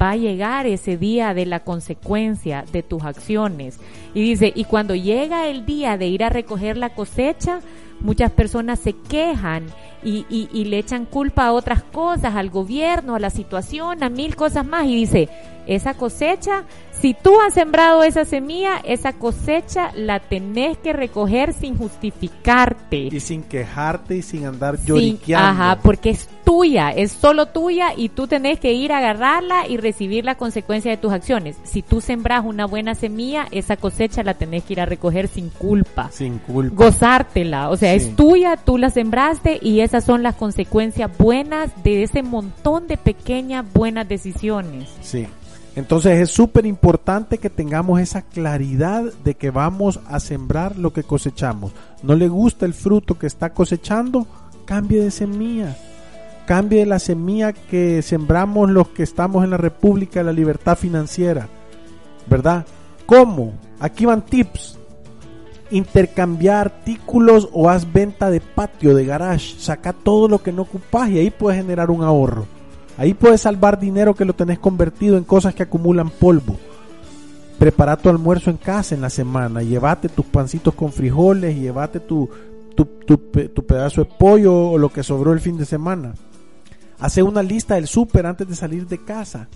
va 0.00 0.10
a 0.10 0.16
llegar 0.16 0.66
ese 0.66 0.96
día 0.96 1.34
de 1.34 1.46
la 1.46 1.60
consecuencia 1.60 2.64
de 2.72 2.82
tus 2.82 3.02
acciones. 3.02 3.80
Y 4.14 4.22
dice, 4.22 4.52
y 4.54 4.64
cuando 4.64 4.94
llega 4.94 5.48
el 5.48 5.66
día 5.66 5.96
de 5.96 6.06
ir 6.06 6.24
a 6.24 6.28
recoger 6.28 6.76
la 6.76 6.90
cosecha, 6.90 7.60
muchas 8.00 8.30
personas 8.30 8.78
se 8.80 8.92
quejan 8.92 9.66
y, 10.02 10.24
y- 10.30 10.48
y 10.52 10.64
le 10.64 10.78
echan 10.78 11.04
culpa 11.04 11.46
a 11.46 11.52
otras 11.52 11.82
cosas, 11.82 12.34
al 12.34 12.50
gobierno, 12.50 13.14
a 13.14 13.20
la 13.20 13.30
situación, 13.30 14.02
a 14.02 14.08
mil 14.08 14.36
cosas 14.36 14.64
más. 14.66 14.86
Y 14.86 14.94
dice, 14.94 15.28
esa 15.66 15.94
cosecha, 15.94 16.64
si 16.92 17.14
tú 17.14 17.40
has 17.40 17.54
sembrado 17.54 18.02
esa 18.02 18.24
semilla, 18.24 18.80
esa 18.84 19.12
cosecha 19.12 19.90
la 19.94 20.20
tenés 20.20 20.76
que 20.78 20.92
recoger 20.92 21.52
sin 21.52 21.76
justificarte. 21.76 23.08
Y 23.12 23.20
sin 23.20 23.42
quejarte 23.42 24.16
y 24.16 24.22
sin 24.22 24.46
andar 24.46 24.76
Sin- 24.78 24.86
lloriqueando. 24.86 25.48
ajá, 25.62 25.78
porque 25.82 26.10
es 26.10 26.28
tuya, 26.44 26.90
es 26.90 27.12
solo 27.12 27.46
tuya 27.46 27.92
y 27.96 28.08
tú 28.08 28.26
tenés 28.26 28.58
que 28.58 28.72
ir 28.72 28.92
a 28.92 28.98
agarrarla 28.98 29.68
y 29.68 29.76
recibir 29.76 30.24
la 30.24 30.34
consecuencia 30.34 30.90
de 30.90 30.96
tus 30.96 31.12
acciones. 31.12 31.56
Si 31.62 31.80
tú 31.82 32.00
sembras 32.00 32.44
una 32.44 32.66
buena 32.66 32.94
semilla, 32.96 33.46
esa 33.52 33.76
cosecha 33.76 34.22
la 34.24 34.34
tenés 34.34 34.64
que 34.64 34.72
ir 34.72 34.80
a 34.80 34.86
recoger 34.86 35.28
sin 35.28 35.48
culpa. 35.50 36.08
Sin 36.10 36.38
culpa. 36.38 36.84
Gozártela, 36.86 37.70
o 37.70 37.76
sea, 37.76 37.96
Sí. 37.98 38.08
es 38.08 38.16
tuya, 38.16 38.56
tú 38.56 38.78
la 38.78 38.90
sembraste 38.90 39.58
y 39.62 39.80
esas 39.90 40.04
son 40.04 40.22
las 40.22 40.36
consecuencias 40.36 41.10
buenas 41.18 41.72
de 41.82 42.04
ese 42.04 42.22
montón 42.22 42.86
de 42.86 42.96
pequeñas 42.96 43.66
buenas 43.74 44.08
decisiones. 44.08 44.88
Sí. 45.00 45.26
Entonces 45.74 46.20
es 46.20 46.30
súper 46.30 46.64
importante 46.64 47.38
que 47.38 47.50
tengamos 47.50 48.00
esa 48.00 48.22
claridad 48.22 49.02
de 49.24 49.34
que 49.34 49.50
vamos 49.50 49.98
a 50.06 50.20
sembrar 50.20 50.78
lo 50.78 50.92
que 50.92 51.02
cosechamos. 51.02 51.72
No 52.04 52.14
le 52.14 52.28
gusta 52.28 52.66
el 52.66 52.74
fruto 52.74 53.18
que 53.18 53.26
está 53.26 53.50
cosechando, 53.50 54.28
cambie 54.64 55.02
de 55.02 55.10
semilla. 55.10 55.76
Cambie 56.46 56.78
de 56.78 56.86
la 56.86 57.00
semilla 57.00 57.52
que 57.52 58.00
sembramos 58.02 58.70
los 58.70 58.90
que 58.90 59.02
estamos 59.02 59.42
en 59.42 59.50
la 59.50 59.56
República 59.56 60.20
de 60.20 60.24
la 60.26 60.32
Libertad 60.32 60.78
Financiera. 60.78 61.48
¿Verdad? 62.28 62.64
¿Cómo? 63.06 63.54
Aquí 63.80 64.06
van 64.06 64.24
tips. 64.24 64.78
Intercambiar 65.70 66.66
artículos 66.66 67.48
o 67.52 67.68
haz 67.68 67.92
venta 67.92 68.30
de 68.30 68.40
patio, 68.40 68.94
de 68.94 69.04
garage. 69.04 69.56
Saca 69.58 69.92
todo 69.92 70.28
lo 70.28 70.42
que 70.42 70.52
no 70.52 70.62
ocupas 70.62 71.10
y 71.10 71.18
ahí 71.18 71.30
puedes 71.30 71.60
generar 71.60 71.90
un 71.90 72.02
ahorro. 72.02 72.46
Ahí 72.96 73.14
puedes 73.14 73.42
salvar 73.42 73.78
dinero 73.78 74.14
que 74.14 74.24
lo 74.24 74.34
tenés 74.34 74.58
convertido 74.58 75.16
en 75.16 75.24
cosas 75.24 75.54
que 75.54 75.62
acumulan 75.62 76.10
polvo. 76.10 76.58
Prepara 77.58 77.96
tu 77.96 78.08
almuerzo 78.08 78.50
en 78.50 78.56
casa 78.56 78.94
en 78.94 79.00
la 79.00 79.10
semana. 79.10 79.62
Llévate 79.62 80.08
tus 80.08 80.26
pancitos 80.26 80.74
con 80.74 80.92
frijoles, 80.92 81.56
llévate 81.56 82.00
tu, 82.00 82.28
tu, 82.74 82.84
tu 82.84 83.16
tu 83.16 83.66
pedazo 83.66 84.02
de 84.02 84.10
pollo 84.18 84.70
o 84.70 84.78
lo 84.78 84.88
que 84.90 85.02
sobró 85.02 85.32
el 85.32 85.40
fin 85.40 85.56
de 85.56 85.64
semana. 85.64 86.14
Hace 86.98 87.22
una 87.22 87.42
lista 87.42 87.76
del 87.76 87.86
súper 87.86 88.26
antes 88.26 88.48
de 88.48 88.54
salir 88.54 88.86
de 88.86 89.02
casa. 89.02 89.48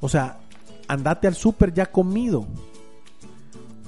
O 0.00 0.08
sea, 0.08 0.38
andate 0.86 1.26
al 1.26 1.34
súper 1.34 1.72
ya 1.72 1.86
comido. 1.86 2.46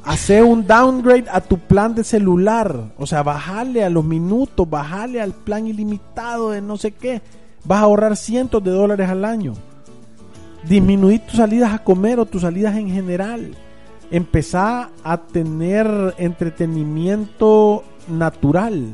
Hace 0.05 0.43
un 0.43 0.67
downgrade 0.67 1.25
a 1.31 1.41
tu 1.41 1.59
plan 1.59 1.95
de 1.95 2.05
celular. 2.05 2.93
O 2.99 3.07
sea, 3.07 3.23
bajale 3.23 3.85
a 3.85 3.91
los 3.91 4.05
minutos, 4.05 4.69
bajale 4.69 5.21
al 5.21 5.33
plan 5.33 5.67
ilimitado 5.67 6.51
de 6.51 6.61
no 6.61 6.77
sé 6.77 6.93
qué. 6.93 7.23
Vas 7.65 7.81
a 7.81 7.85
ahorrar 7.85 8.17
cientos 8.17 8.63
de 8.63 8.71
dólares 8.71 9.09
al 9.09 9.25
año. 9.25 9.55
Disminuir 10.69 11.21
tus 11.21 11.37
salidas 11.37 11.73
a 11.73 11.83
comer 11.83 12.21
o 12.21 12.27
tus 12.27 12.43
salidas 12.43 12.77
en 12.77 12.91
general. 12.91 13.55
Empezá 14.11 14.91
a 15.03 15.17
tener 15.17 16.15
entretenimiento 16.19 17.83
natural. 18.09 18.89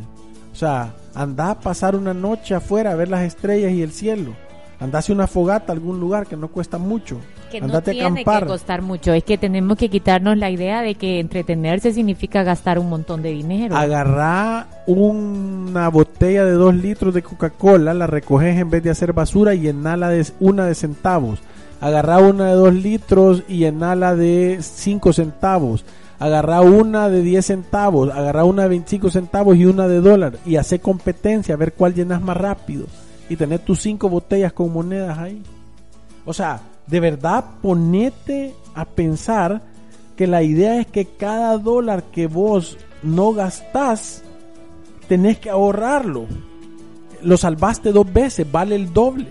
O 0.52 0.54
sea, 0.54 0.94
anda 1.14 1.50
a 1.50 1.60
pasar 1.60 1.96
una 1.96 2.14
noche 2.14 2.54
afuera 2.54 2.92
a 2.92 2.96
ver 2.96 3.08
las 3.08 3.22
estrellas 3.22 3.72
y 3.72 3.82
el 3.82 3.90
cielo. 3.90 4.34
Andase 4.80 5.12
una 5.12 5.26
fogata 5.26 5.72
a 5.72 5.74
algún 5.74 6.00
lugar 6.00 6.26
que 6.26 6.36
no 6.36 6.48
cuesta 6.48 6.78
mucho. 6.78 7.18
Que 7.50 7.60
no 7.60 7.66
Andate 7.66 7.90
a 7.90 7.94
tiene 7.94 8.20
acampar. 8.20 8.44
que 8.44 8.48
costar 8.48 8.80
mucho, 8.80 9.12
es 9.12 9.24
que 9.24 9.36
tenemos 9.36 9.76
que 9.76 9.90
quitarnos 9.90 10.38
la 10.38 10.50
idea 10.50 10.80
de 10.80 10.94
que 10.94 11.20
entretenerse 11.20 11.92
significa 11.92 12.42
gastar 12.42 12.78
un 12.78 12.88
montón 12.88 13.20
de 13.20 13.30
dinero. 13.30 13.76
Agarrá 13.76 14.68
una 14.86 15.88
botella 15.88 16.46
de 16.46 16.52
dos 16.52 16.74
litros 16.74 17.12
de 17.12 17.22
Coca-Cola, 17.22 17.92
la 17.92 18.06
recoges 18.06 18.58
en 18.58 18.70
vez 18.70 18.82
de 18.82 18.90
hacer 18.90 19.12
basura 19.12 19.54
y 19.54 19.60
llenala 19.60 20.08
de 20.08 20.26
una 20.40 20.64
de 20.64 20.74
centavos. 20.74 21.40
Agarrá 21.82 22.18
una 22.18 22.46
de 22.48 22.54
dos 22.54 22.74
litros 22.74 23.42
y 23.48 23.58
llenala 23.58 24.16
de 24.16 24.58
cinco 24.62 25.12
centavos. 25.12 25.84
Agarrá 26.18 26.60
una 26.60 27.08
de 27.08 27.22
10 27.22 27.46
centavos, 27.46 28.10
agarrá 28.10 28.44
una 28.44 28.64
de 28.64 28.68
25 28.68 29.08
centavos 29.08 29.56
y 29.56 29.64
una 29.64 29.88
de 29.88 30.02
dólar. 30.02 30.34
Y 30.44 30.56
hace 30.56 30.78
competencia 30.78 31.54
a 31.54 31.56
ver 31.56 31.72
cuál 31.72 31.94
llenas 31.94 32.20
más 32.20 32.36
rápido. 32.36 32.84
Y 33.30 33.36
tener 33.36 33.60
tus 33.60 33.80
cinco 33.80 34.10
botellas 34.10 34.52
con 34.52 34.70
monedas 34.70 35.16
ahí. 35.18 35.42
O 36.26 36.34
sea, 36.34 36.60
de 36.86 37.00
verdad 37.00 37.44
ponete 37.62 38.54
a 38.74 38.84
pensar 38.84 39.62
que 40.16 40.26
la 40.26 40.42
idea 40.42 40.78
es 40.78 40.86
que 40.86 41.06
cada 41.06 41.56
dólar 41.56 42.02
que 42.12 42.26
vos 42.26 42.76
no 43.02 43.32
gastás, 43.32 44.22
tenés 45.08 45.38
que 45.38 45.48
ahorrarlo. 45.48 46.26
Lo 47.22 47.38
salvaste 47.38 47.92
dos 47.92 48.12
veces, 48.12 48.50
vale 48.50 48.74
el 48.74 48.92
doble. 48.92 49.28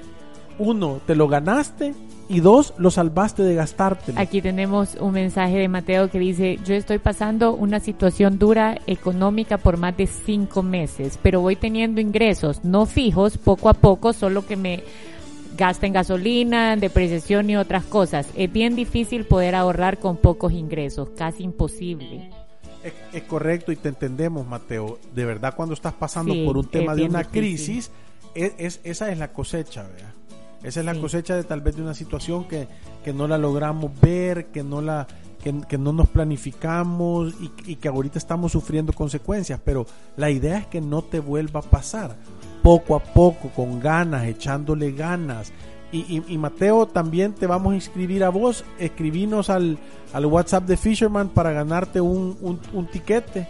Uno, 0.58 1.00
te 1.06 1.16
lo 1.16 1.28
ganaste 1.28 1.94
y 2.30 2.39
dos, 2.42 2.74
lo 2.78 2.92
salvaste 2.92 3.44
de 3.44 3.56
gastártelo. 3.56 4.20
Aquí 4.20 4.42
tenemos 4.42 4.96
un 5.00 5.13
mensaje 5.13 5.58
de 5.58 5.68
Mateo 5.68 6.10
que 6.10 6.20
dice, 6.20 6.60
yo 6.63 6.76
estoy 6.76 7.00
pasando 7.00 7.54
una 7.54 7.80
situación 7.80 8.38
dura 8.39 8.78
económica 8.88 9.58
por 9.58 9.78
más 9.78 9.98
de 9.98 10.06
cinco 10.08 10.62
meses, 10.63 11.20
pero 11.22 11.42
voy 11.42 11.56
teniendo 11.56 12.00
ingresos 12.00 12.63
no 12.63 12.86
fijos 12.86 13.38
poco 13.38 13.68
a 13.68 13.74
poco, 13.74 14.13
solo 14.13 14.46
que 14.46 14.56
me 14.56 14.84
gasta 15.58 15.88
en 15.88 15.94
gasolina, 15.94 16.72
en 16.74 16.80
depreciación 16.80 17.50
y 17.50 17.58
otras 17.58 17.84
cosas. 17.84 18.28
Es 18.36 18.52
bien 18.54 18.76
difícil 18.76 19.26
poder 19.26 19.56
ahorrar 19.56 19.98
con 19.98 20.15
pocos 20.15 20.54
ingresos, 20.54 21.10
casi 21.18 21.44
imposible. 21.44 22.30
Es, 22.84 22.94
es 23.12 23.24
correcto 23.24 23.72
y 23.74 23.76
te 23.76 23.89
entendemos, 23.89 24.48
Mateo. 24.48 25.00
De 25.13 25.26
verdad, 25.26 25.54
cuando 25.56 25.74
estás 25.74 25.94
pasando 25.94 26.34
Sí, 26.34 26.46
por 26.46 26.58
un 26.58 26.68
tema 26.70 26.96
de 26.96 27.04
una 27.04 27.24
difícil. 27.24 27.42
crisis, 27.42 27.92
es, 28.36 28.54
es- 28.58 28.80
esa 28.84 29.12
es 29.12 29.18
la 29.18 29.34
cosecha, 29.34 29.84
¿verdad? 29.84 30.13
Esa 30.63 30.80
es 30.82 30.86
la 30.86 30.93
Sí. 30.93 31.00
cosecha 31.02 31.36
de 31.36 31.43
tal 31.43 31.62
vez 31.62 31.76
de 31.76 31.82
una 31.84 31.93
situación 31.93 32.45
que, 32.45 32.67
que 33.04 33.13
no 33.13 33.28
la 33.28 33.38
logramos 33.38 33.91
ver, 34.02 34.48
que 34.48 34.63
no 34.63 34.82
la 34.82 35.08
que, 35.43 35.56
que 35.69 35.78
no 35.78 35.93
nos 35.93 36.10
planificamos 36.10 37.34
y, 37.39 37.72
y 37.72 37.76
que 37.78 37.88
ahorita 37.88 38.17
estamos 38.17 38.52
sufriendo 38.52 38.91
consecuencias, 38.91 39.60
pero 39.63 39.86
la 40.17 40.30
idea 40.30 40.58
es 40.58 40.67
que 40.67 40.82
no 40.82 41.02
te 41.02 41.22
vuelva 41.22 41.62
a 41.62 41.63
pasar 41.63 42.17
poco 42.62 42.93
a 42.95 43.00
poco, 43.02 43.50
con 43.56 43.80
ganas, 43.80 44.26
echándole 44.26 44.91
ganas. 44.91 45.54
Y, 45.93 46.00
y- 46.17 46.24
y 46.28 46.38
Mateo, 46.38 46.88
también 46.88 47.34
te 47.34 47.48
vamos 47.48 47.72
a 47.72 47.76
inscribir 47.76 48.24
a 48.26 48.30
vos, 48.30 48.65
escribinos 48.80 49.50
al, 49.50 49.80
al 50.12 50.26
WhatsApp 50.26 50.65
de 50.65 50.76
Fisherman 50.76 51.30
para 51.30 51.52
ganarte 51.54 52.02
un, 52.02 52.38
un, 52.41 52.60
un 52.74 52.88
tiquete, 52.88 53.48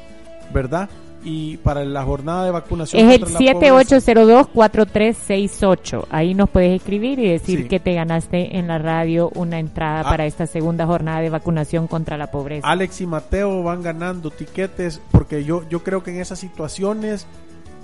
¿verdad? 0.54 0.90
Y 1.24 1.58
para 1.58 1.84
la 1.84 2.04
jornada 2.04 2.46
de 2.46 2.52
vacunación. 2.52 3.08
Es 3.10 3.16
el 3.16 3.22
contra 3.22 3.42
la 3.42 3.54
pobreza. 3.60 3.98
7802-4368. 3.98 6.06
Ahí 6.10 6.34
nos 6.34 6.50
puedes 6.50 6.76
escribir 6.80 7.20
y 7.20 7.30
decir 7.30 7.64
Sí. 7.64 7.68
que 7.68 7.80
te 7.80 7.94
ganaste 7.94 8.58
en 8.58 8.68
la 8.68 8.78
radio 8.78 9.30
una 9.36 9.60
entrada 9.60 10.02
Ah. 10.02 10.10
para 10.10 10.26
esta 10.26 10.48
segunda 10.48 10.86
jornada 10.86 11.20
de 11.22 11.30
vacunación 11.30 11.88
contra 11.88 12.18
la 12.18 12.32
pobreza. 12.32 12.68
Alex 12.68 13.02
y 13.02 13.08
Mateo 13.08 13.64
van 13.64 13.82
ganando 13.84 14.32
tiquetes 14.32 15.02
porque 15.12 15.44
yo, 15.44 15.68
yo 15.70 15.84
creo 15.84 16.04
que 16.04 16.12
en 16.12 16.22
esas 16.22 16.40
situaciones 16.40 17.28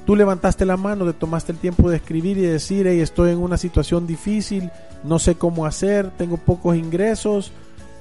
tú 0.06 0.16
levantaste 0.16 0.66
la 0.66 0.78
mano, 0.78 1.06
te 1.06 1.14
tomaste 1.14 1.52
el 1.52 1.58
tiempo 1.58 1.90
de 1.90 1.98
escribir 1.98 2.38
y 2.38 2.42
decir, 2.42 2.88
hey, 2.88 3.00
estoy 3.02 3.32
en 3.32 3.40
una 3.40 3.58
situación 3.58 4.08
difícil, 4.08 4.70
no 5.04 5.20
sé 5.20 5.36
cómo 5.36 5.66
hacer, 5.66 6.12
tengo 6.12 6.38
pocos 6.38 6.76
ingresos. 6.76 7.52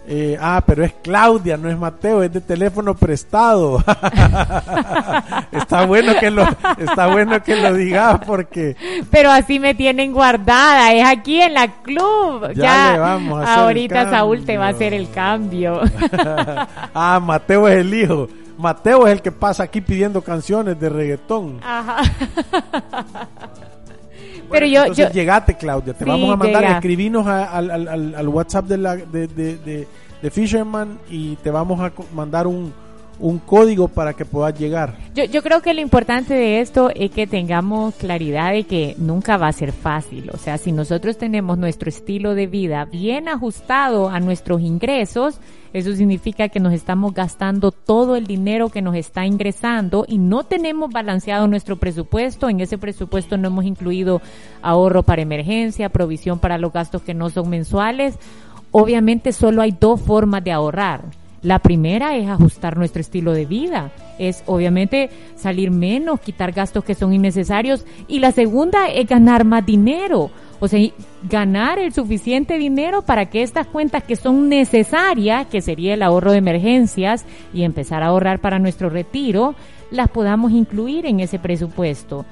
Eh, 0.06 0.36
ah, 0.38 0.62
pero 0.66 0.84
es 0.84 0.92
Claudia, 1.02 1.56
no 1.56 1.70
es 1.70 1.78
Mateo, 1.78 2.22
es 2.22 2.32
de 2.32 2.42
teléfono 2.42 2.94
prestado. 2.94 3.82
está 5.52 5.86
bueno 5.86 6.12
que 6.20 6.30
lo, 6.30 6.46
está 6.76 7.06
bueno 7.06 7.42
que 7.42 7.56
lo 7.56 7.72
digas 7.72 8.20
porque 8.26 8.76
Pero 9.10 9.30
así 9.30 9.58
me 9.58 9.74
tienen 9.74 10.12
guardada, 10.12 10.92
es 10.92 11.06
aquí 11.06 11.40
en 11.40 11.54
la 11.54 11.68
club. 11.68 12.52
Ya 12.54 12.92
le 12.92 12.98
vamos 12.98 13.40
a 13.40 13.42
hacer 13.44 13.54
el 13.54 13.60
ahorita 13.60 14.10
Saúl 14.10 14.44
te 14.44 14.58
va 14.58 14.66
a 14.66 14.70
hacer 14.70 14.92
el 14.92 15.10
cambio. 15.10 15.80
ah, 16.94 17.18
Mateo 17.22 17.66
es 17.66 17.78
el 17.78 17.94
hijo. 17.94 18.28
Mateo 18.58 19.06
es 19.06 19.12
el 19.14 19.22
que 19.22 19.32
pasa 19.32 19.62
aquí 19.62 19.80
pidiendo 19.80 20.20
canciones 20.20 20.78
de 20.78 20.88
reggaetón. 20.90 21.60
Ajá. 21.62 22.02
Pero 24.54 24.66
yo, 24.66 24.80
entonces 24.82 25.08
yo, 25.08 25.12
llegate, 25.12 25.54
Claudia. 25.56 25.92
Te 25.92 26.04
Sí, 26.04 26.10
vamos 26.10 26.32
a 26.32 26.36
mandar, 26.36 26.62
llega. 26.62 26.74
escribinos 26.76 27.26
a- 27.26 27.44
al, 27.56 27.70
al- 27.70 27.88
al- 27.88 28.14
al 28.14 28.28
WhatsApp 28.28 28.64
de, 28.66 28.78
la, 28.78 28.96
de, 28.96 29.26
de, 29.26 29.56
de- 29.58 29.88
de 30.22 30.30
Fisherman 30.30 30.98
y 31.10 31.36
te 31.36 31.50
vamos 31.50 31.78
a 31.80 31.92
mandar 32.14 32.46
un, 32.46 32.72
un 33.18 33.38
código 33.38 33.88
para 33.88 34.14
que 34.14 34.24
puedas 34.24 34.58
llegar. 34.58 34.96
Yo, 35.14 35.24
yo 35.24 35.42
creo 35.42 35.62
que 35.62 35.74
lo 35.74 35.80
importante 35.80 36.34
de 36.34 36.60
esto 36.60 36.90
es 36.94 37.10
que 37.10 37.26
tengamos 37.26 37.94
claridad 37.94 38.52
de 38.52 38.64
que 38.64 38.94
nunca 38.98 39.36
va 39.36 39.48
a 39.48 39.52
ser 39.52 39.72
fácil. 39.72 40.30
O 40.32 40.36
sea, 40.36 40.58
si 40.58 40.72
nosotros 40.72 41.16
tenemos 41.16 41.58
nuestro 41.58 41.88
estilo 41.88 42.34
de 42.34 42.46
vida 42.46 42.84
bien 42.84 43.28
ajustado 43.28 44.08
a 44.08 44.20
nuestros 44.20 44.60
ingresos, 44.60 45.38
eso 45.72 45.92
significa 45.94 46.48
que 46.48 46.60
nos 46.60 46.72
estamos 46.72 47.14
gastando 47.14 47.72
todo 47.72 48.14
el 48.14 48.26
dinero 48.26 48.68
que 48.68 48.80
nos 48.80 48.94
está 48.94 49.26
ingresando 49.26 50.04
y 50.06 50.18
no 50.18 50.44
tenemos 50.44 50.90
balanceado 50.90 51.48
nuestro 51.48 51.76
presupuesto. 51.76 52.48
En 52.48 52.60
ese 52.60 52.78
presupuesto 52.78 53.36
no 53.36 53.48
hemos 53.48 53.64
incluido 53.64 54.22
ahorro 54.62 55.02
para 55.02 55.22
emergencia, 55.22 55.88
provisión 55.88 56.38
para 56.38 56.58
los 56.58 56.72
gastos 56.72 57.02
que 57.02 57.14
no 57.14 57.28
son 57.28 57.50
mensuales. 57.50 58.16
Obviamente 58.70 59.32
solo 59.32 59.62
hay 59.62 59.76
dos 59.78 60.00
formas 60.00 60.44
de 60.44 60.52
ahorrar 60.52 61.23
la 61.44 61.58
primera 61.58 62.16
es 62.16 62.26
ajustar 62.26 62.76
nuestro 62.78 63.02
estilo 63.02 63.32
de 63.32 63.44
vida, 63.44 63.92
es 64.18 64.42
obviamente 64.46 65.10
salir 65.36 65.70
menos, 65.70 66.20
quitar 66.20 66.52
gastos 66.52 66.82
que 66.84 66.94
son 66.94 67.12
innecesarios 67.12 67.84
y 68.08 68.18
la 68.18 68.32
segunda 68.32 68.88
es 68.88 69.06
ganar 69.06 69.44
más 69.44 69.64
dinero, 69.64 70.30
o 70.58 70.68
sea, 70.68 70.80
ganar 71.28 71.78
el 71.78 71.92
suficiente 71.92 72.56
dinero 72.56 73.02
para 73.02 73.26
que 73.26 73.42
estas 73.42 73.66
cuentas 73.66 74.02
que 74.04 74.16
son 74.16 74.48
necesarias, 74.48 75.46
que 75.46 75.60
sería 75.60 75.92
el 75.92 76.02
ahorro 76.02 76.32
de 76.32 76.38
emergencias 76.38 77.26
y 77.52 77.64
empezar 77.64 78.02
a 78.02 78.06
ahorrar 78.06 78.40
para 78.40 78.58
nuestro 78.58 78.88
retiro, 78.88 79.54
las 79.90 80.08
podamos 80.08 80.50
incluir 80.52 81.04
en 81.04 81.20
ese 81.20 81.38
presupuesto. 81.38 82.24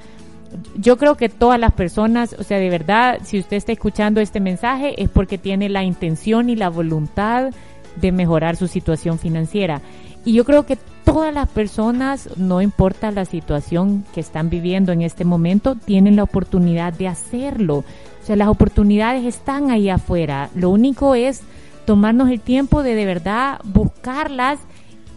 Yo 0.76 0.96
creo 0.96 1.16
que 1.16 1.28
todas 1.28 1.60
las 1.60 1.72
personas, 1.72 2.34
o 2.38 2.42
sea, 2.42 2.58
de 2.58 2.70
verdad, 2.70 3.20
si 3.24 3.38
usted 3.38 3.58
está 3.58 3.72
escuchando 3.72 4.20
este 4.20 4.40
mensaje 4.40 5.02
es 5.02 5.10
porque 5.10 5.36
tiene 5.36 5.68
la 5.68 5.82
intención 5.82 6.48
y 6.48 6.56
la 6.56 6.70
voluntad 6.70 7.52
de 7.96 8.12
mejorar 8.12 8.56
su 8.56 8.68
situación 8.68 9.18
financiera. 9.18 9.82
Y 10.24 10.34
yo 10.34 10.44
creo 10.44 10.66
que 10.66 10.78
todas 11.04 11.34
las 11.34 11.48
personas, 11.48 12.28
no 12.36 12.62
importa 12.62 13.10
la 13.10 13.24
situación 13.24 14.04
que 14.14 14.20
están 14.20 14.50
viviendo 14.50 14.92
en 14.92 15.02
este 15.02 15.24
momento, 15.24 15.74
tienen 15.74 16.16
la 16.16 16.22
oportunidad 16.22 16.92
de 16.92 17.08
hacerlo. 17.08 17.78
O 17.78 18.26
sea, 18.26 18.36
las 18.36 18.48
oportunidades 18.48 19.24
están 19.24 19.70
ahí 19.70 19.90
afuera. 19.90 20.48
Lo 20.54 20.70
único 20.70 21.14
es 21.14 21.40
tomarnos 21.86 22.30
el 22.30 22.40
tiempo 22.40 22.82
de 22.82 22.94
de 22.94 23.04
verdad 23.04 23.60
buscarlas 23.64 24.60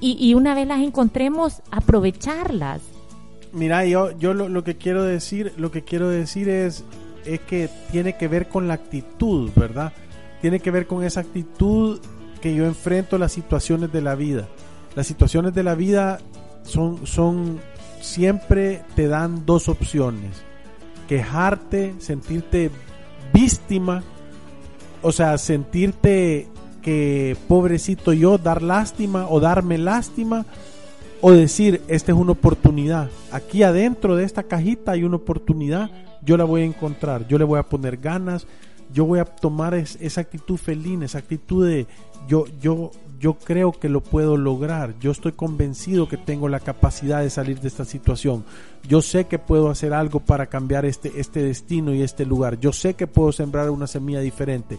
y, 0.02 0.18
y 0.20 0.34
una 0.34 0.56
vez 0.56 0.68
las 0.68 0.82
encontremos, 0.82 1.62
aprovecharlas. 1.72 2.82
Mira, 3.54 3.86
yo, 3.86 4.12
yo 4.18 4.34
lo, 4.34 4.50
lo, 4.50 4.64
que 4.64 4.76
quiero 4.76 5.04
decir, 5.04 5.54
lo 5.58 5.72
que 5.72 5.84
quiero 5.84 6.10
decir 6.10 6.50
es, 6.50 6.84
es 7.26 7.40
que 7.42 7.70
tiene 7.92 8.18
que 8.18 8.28
ver 8.28 8.50
con 8.50 8.68
la 8.68 8.74
actitud, 8.74 9.50
¿verdad? 9.56 9.94
Tiene 10.42 10.60
que 10.60 10.72
ver 10.72 10.88
con 10.88 11.04
esa 11.04 11.22
actitud 11.22 12.00
que 12.42 12.54
yo 12.56 12.66
enfrento 12.66 13.18
las 13.18 13.32
situaciones 13.32 13.92
de 13.92 14.02
la 14.02 14.16
vida. 14.16 14.48
Las 14.96 15.08
situaciones 15.08 15.54
de 15.54 15.64
la 15.64 15.76
vida 15.76 16.20
son, 16.64 17.06
son 17.06 17.60
siempre 18.02 18.82
te 18.96 19.08
dan 19.08 19.46
dos 19.46 19.68
opciones. 19.70 20.44
Quejarte, 21.08 21.96
sentirte 22.00 22.72
víctima, 23.34 24.04
o 25.02 25.12
sea, 25.12 25.38
sentirte 25.38 26.48
que 26.82 27.36
pobrecito 27.48 28.14
yo, 28.14 28.38
dar 28.38 28.62
lástima 28.62 29.28
o 29.28 29.40
darme 29.40 29.78
lástima, 29.78 30.46
o 31.22 31.32
decir, 31.32 31.82
esta 31.88 32.12
es 32.12 32.18
una 32.18 32.34
oportunidad. 32.34 33.10
Aquí 33.32 33.64
adentro 33.64 34.16
de 34.16 34.24
esta 34.24 34.44
cajita 34.44 34.92
hay 34.92 35.04
una 35.04 35.16
oportunidad, 35.16 35.90
yo 36.24 36.38
la 36.38 36.44
voy 36.44 36.62
a 36.62 36.66
encontrar, 36.66 37.28
yo 37.28 37.38
le 37.38 37.44
voy 37.44 37.60
a 37.60 37.64
poner 37.64 37.98
ganas, 37.98 38.46
yo 38.94 39.06
voy 39.06 39.20
a 39.20 39.26
tomar 39.26 39.74
esa 39.74 40.22
actitud 40.22 40.58
felina, 40.58 41.06
esa 41.06 41.20
actitud 41.20 41.68
de 41.68 41.88
yo, 42.28 42.46
yo, 42.62 42.92
yo 43.20 43.36
creo 43.36 43.72
que 43.72 43.90
lo 43.90 44.02
puedo 44.02 44.38
lograr, 44.38 44.98
yo 45.00 45.12
estoy 45.12 45.34
convencido 45.34 46.08
que 46.08 46.18
tengo 46.18 46.50
la 46.50 46.60
capacidad 46.60 47.22
de 47.22 47.30
salir 47.30 47.60
de 47.60 47.68
esta 47.68 47.86
situación, 47.86 48.46
yo 48.88 49.02
sé 49.02 49.26
que 49.26 49.40
puedo 49.40 49.70
hacer 49.70 49.94
algo 49.94 50.20
para 50.20 50.48
cambiar 50.48 50.86
este, 50.86 51.20
este 51.20 51.44
destino 51.44 51.94
y 51.94 52.02
este 52.02 52.26
lugar, 52.26 52.60
yo 52.60 52.74
sé 52.74 52.94
que 52.96 53.08
puedo 53.08 53.32
sembrar 53.32 53.70
una 53.70 53.88
semilla 53.88 54.22
diferente, 54.22 54.78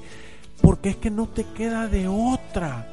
porque 0.61 0.91
es 0.91 0.97
que 0.97 1.11
no 1.11 1.29
te 1.29 1.45
queda 1.45 1.87
de 1.87 2.09
otra. 2.09 2.93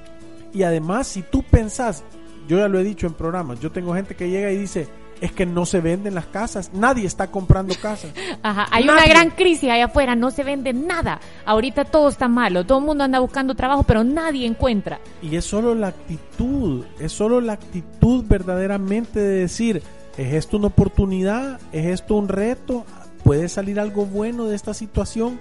Y 0.54 0.64
además, 0.64 1.08
si 1.08 1.24
tú 1.24 1.42
pensás, 1.42 2.04
yo 2.48 2.58
ya 2.58 2.68
lo 2.68 2.78
he 2.78 2.84
dicho 2.84 3.08
en 3.08 3.14
programas, 3.14 3.60
yo 3.60 3.72
tengo 3.72 3.96
gente 3.96 4.16
que 4.16 4.30
llega 4.30 4.52
y 4.52 4.58
dice, 4.58 4.88
es 5.24 5.32
que 5.32 5.46
no 5.46 5.66
se 5.66 5.80
venden 5.80 6.16
las 6.16 6.26
casas. 6.26 6.72
Nadie 6.74 7.08
está 7.08 7.32
comprando 7.32 7.74
casas. 7.82 8.12
Ajá, 8.44 8.68
hay 8.70 8.84
una 8.84 9.06
gran 9.06 9.30
crisis 9.30 9.70
allá 9.70 9.86
afuera, 9.86 10.18
no 10.18 10.32
se 10.32 10.44
vende 10.44 10.74
nada. 10.74 11.22
Ahorita 11.46 11.86
todo 11.86 12.10
está 12.10 12.28
malo, 12.28 12.66
todo 12.66 12.80
el 12.80 12.86
mundo 12.86 13.06
anda 13.06 13.20
buscando 13.20 13.56
trabajo, 13.56 13.84
pero 13.84 14.04
nadie 14.04 14.46
encuentra. 14.46 15.00
Y 15.22 15.38
es 15.38 15.46
solo 15.46 15.76
la 15.76 15.88
actitud, 15.88 16.84
es 17.00 17.14
solo 17.14 17.40
la 17.40 17.54
actitud 17.54 18.26
verdaderamente 18.28 19.22
de 19.22 19.40
decir, 19.40 19.82
¿es 20.18 20.34
esto 20.34 20.58
una 20.58 20.68
oportunidad? 20.68 21.62
¿Es 21.72 21.86
esto 21.86 22.16
un 22.16 22.28
reto? 22.28 22.86
¿Puede 23.24 23.48
salir 23.48 23.80
algo 23.80 24.06
bueno 24.06 24.48
de 24.48 24.58
esta 24.58 24.74
situación? 24.74 25.40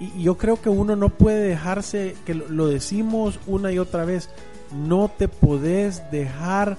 Y 0.00 0.22
yo 0.24 0.36
creo 0.36 0.60
que 0.60 0.68
uno 0.68 0.96
no 0.96 1.08
puede 1.08 1.48
dejarse, 1.48 2.14
que 2.26 2.34
lo 2.34 2.66
decimos 2.66 3.40
una 3.46 3.72
y 3.72 3.78
otra 3.78 4.04
vez, 4.04 4.28
no 4.70 5.08
te 5.08 5.28
podés 5.28 6.02
dejar 6.10 6.76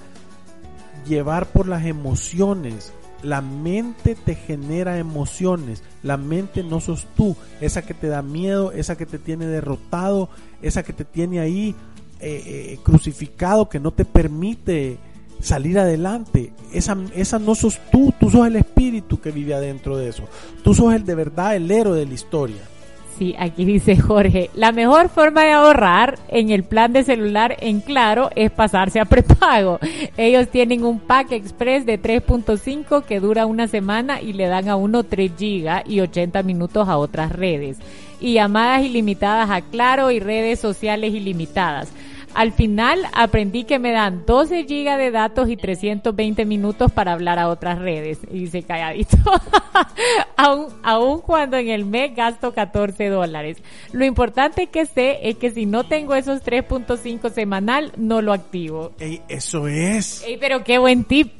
llevar 1.06 1.46
por 1.46 1.68
las 1.68 1.84
emociones. 1.84 2.92
La 3.22 3.40
mente 3.40 4.14
te 4.14 4.34
genera 4.34 4.98
emociones. 4.98 5.82
La 6.02 6.16
mente 6.16 6.62
no 6.62 6.80
sos 6.80 7.06
tú. 7.16 7.36
Esa 7.60 7.82
que 7.82 7.94
te 7.94 8.08
da 8.08 8.22
miedo, 8.22 8.72
esa 8.72 8.96
que 8.96 9.06
te 9.06 9.18
tiene 9.18 9.46
derrotado, 9.46 10.28
esa 10.62 10.82
que 10.82 10.92
te 10.92 11.04
tiene 11.04 11.40
ahí 11.40 11.74
eh, 12.20 12.42
eh, 12.46 12.78
crucificado, 12.82 13.68
que 13.68 13.80
no 13.80 13.92
te 13.92 14.04
permite 14.04 14.98
salir 15.40 15.78
adelante. 15.78 16.52
Esa, 16.72 16.96
esa 17.14 17.38
no 17.38 17.54
sos 17.54 17.80
tú. 17.90 18.12
Tú 18.18 18.30
sos 18.30 18.46
el 18.46 18.56
espíritu 18.56 19.20
que 19.20 19.30
vive 19.30 19.54
adentro 19.54 19.96
de 19.96 20.08
eso. 20.08 20.24
Tú 20.62 20.74
sos 20.74 20.94
el 20.94 21.04
de 21.04 21.14
verdad, 21.14 21.56
el 21.56 21.70
héroe 21.70 21.98
de 21.98 22.06
la 22.06 22.14
historia. 22.14 22.75
Sí, 23.18 23.34
aquí 23.38 23.64
dice 23.64 23.96
Jorge, 23.96 24.50
la 24.54 24.72
mejor 24.72 25.08
forma 25.08 25.42
de 25.42 25.52
ahorrar 25.52 26.18
en 26.28 26.50
el 26.50 26.64
plan 26.64 26.92
de 26.92 27.02
celular 27.02 27.56
en 27.60 27.80
Claro 27.80 28.28
es 28.36 28.50
pasarse 28.50 29.00
a 29.00 29.06
prepago. 29.06 29.78
Ellos 30.18 30.48
tienen 30.48 30.84
un 30.84 31.00
pack 31.00 31.32
express 31.32 31.86
de 31.86 31.98
3.5 31.98 33.04
que 33.04 33.20
dura 33.20 33.46
una 33.46 33.68
semana 33.68 34.20
y 34.20 34.34
le 34.34 34.48
dan 34.48 34.68
a 34.68 34.76
uno 34.76 35.02
3 35.02 35.32
gigas 35.34 35.82
y 35.86 36.00
80 36.00 36.42
minutos 36.42 36.90
a 36.90 36.98
otras 36.98 37.32
redes. 37.32 37.78
Y 38.20 38.34
llamadas 38.34 38.84
ilimitadas 38.84 39.48
a 39.48 39.62
Claro 39.62 40.10
y 40.10 40.20
redes 40.20 40.60
sociales 40.60 41.14
ilimitadas. 41.14 41.90
Al 42.36 42.52
final 42.52 43.00
aprendí 43.14 43.64
que 43.64 43.78
me 43.78 43.92
dan 43.92 44.24
12 44.26 44.64
gigas 44.64 44.98
de 44.98 45.10
datos 45.10 45.48
y 45.48 45.56
320 45.56 46.44
minutos 46.44 46.92
para 46.92 47.12
hablar 47.12 47.38
a 47.38 47.48
otras 47.48 47.78
redes. 47.78 48.18
Y 48.30 48.40
dice 48.40 48.62
calladito. 48.62 49.16
aún, 50.36 50.66
aún 50.82 51.22
cuando 51.22 51.56
en 51.56 51.70
el 51.70 51.86
mes 51.86 52.14
gasto 52.14 52.52
14 52.52 53.08
dólares. 53.08 53.56
Lo 53.92 54.04
importante 54.04 54.66
que 54.66 54.84
sé 54.84 55.20
es 55.22 55.36
que 55.36 55.50
si 55.50 55.64
no 55.64 55.84
tengo 55.84 56.14
esos 56.14 56.44
3.5 56.44 57.32
semanal, 57.32 57.92
no 57.96 58.20
lo 58.20 58.34
activo. 58.34 58.92
Ey, 59.00 59.22
eso 59.28 59.66
es. 59.66 60.22
Ey, 60.26 60.36
pero 60.36 60.62
qué 60.62 60.76
buen 60.76 61.04
tip. 61.04 61.32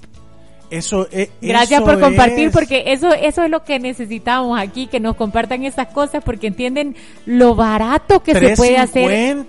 Eso 0.70 1.08
es. 1.12 1.28
Gracias 1.42 1.82
por 1.82 2.00
compartir, 2.00 2.50
porque 2.50 2.84
eso, 2.86 3.12
eso 3.12 3.44
es 3.44 3.50
lo 3.50 3.64
que 3.64 3.78
necesitamos 3.78 4.58
aquí, 4.58 4.86
que 4.86 4.98
nos 4.98 5.14
compartan 5.14 5.64
esas 5.64 5.88
cosas, 5.88 6.24
porque 6.24 6.46
entienden 6.46 6.96
lo 7.26 7.54
barato 7.54 8.22
que 8.22 8.32
se 8.32 8.56
puede 8.56 8.78
hacer. 8.78 9.46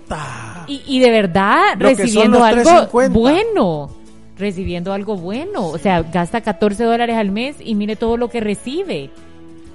Y, 0.68 0.82
y 0.86 1.00
de 1.00 1.10
verdad, 1.10 1.76
recibiendo 1.78 2.42
algo 2.44 2.88
bueno. 3.10 3.90
Recibiendo 4.36 4.92
algo 4.92 5.16
bueno. 5.16 5.66
O 5.66 5.78
sea, 5.78 6.02
gasta 6.02 6.40
14 6.40 6.84
dólares 6.84 7.16
al 7.16 7.30
mes 7.30 7.56
y 7.58 7.74
mire 7.74 7.96
todo 7.96 8.16
lo 8.16 8.28
que 8.28 8.40
recibe. 8.40 9.10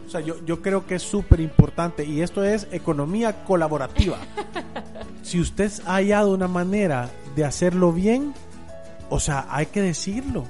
O 0.08 0.10
sea, 0.10 0.22
yo, 0.22 0.36
yo 0.46 0.62
creo 0.62 0.86
que 0.86 0.96
es 0.96 1.04
súper 1.04 1.40
importante 1.40 2.06
y 2.06 2.22
esto 2.22 2.44
es 2.44 2.68
economía 2.72 3.44
colaborativa. 3.44 4.18
si 5.24 5.40
usted 5.40 5.72
ha 5.86 5.96
hallado 5.96 6.34
una 6.34 6.48
manera 6.48 7.10
de 7.36 7.44
hacerlo 7.44 7.92
bien, 7.92 8.34
o 9.10 9.20
sea, 9.20 9.48
hay 9.50 9.66
que 9.66 9.82
decirlo 9.82 10.46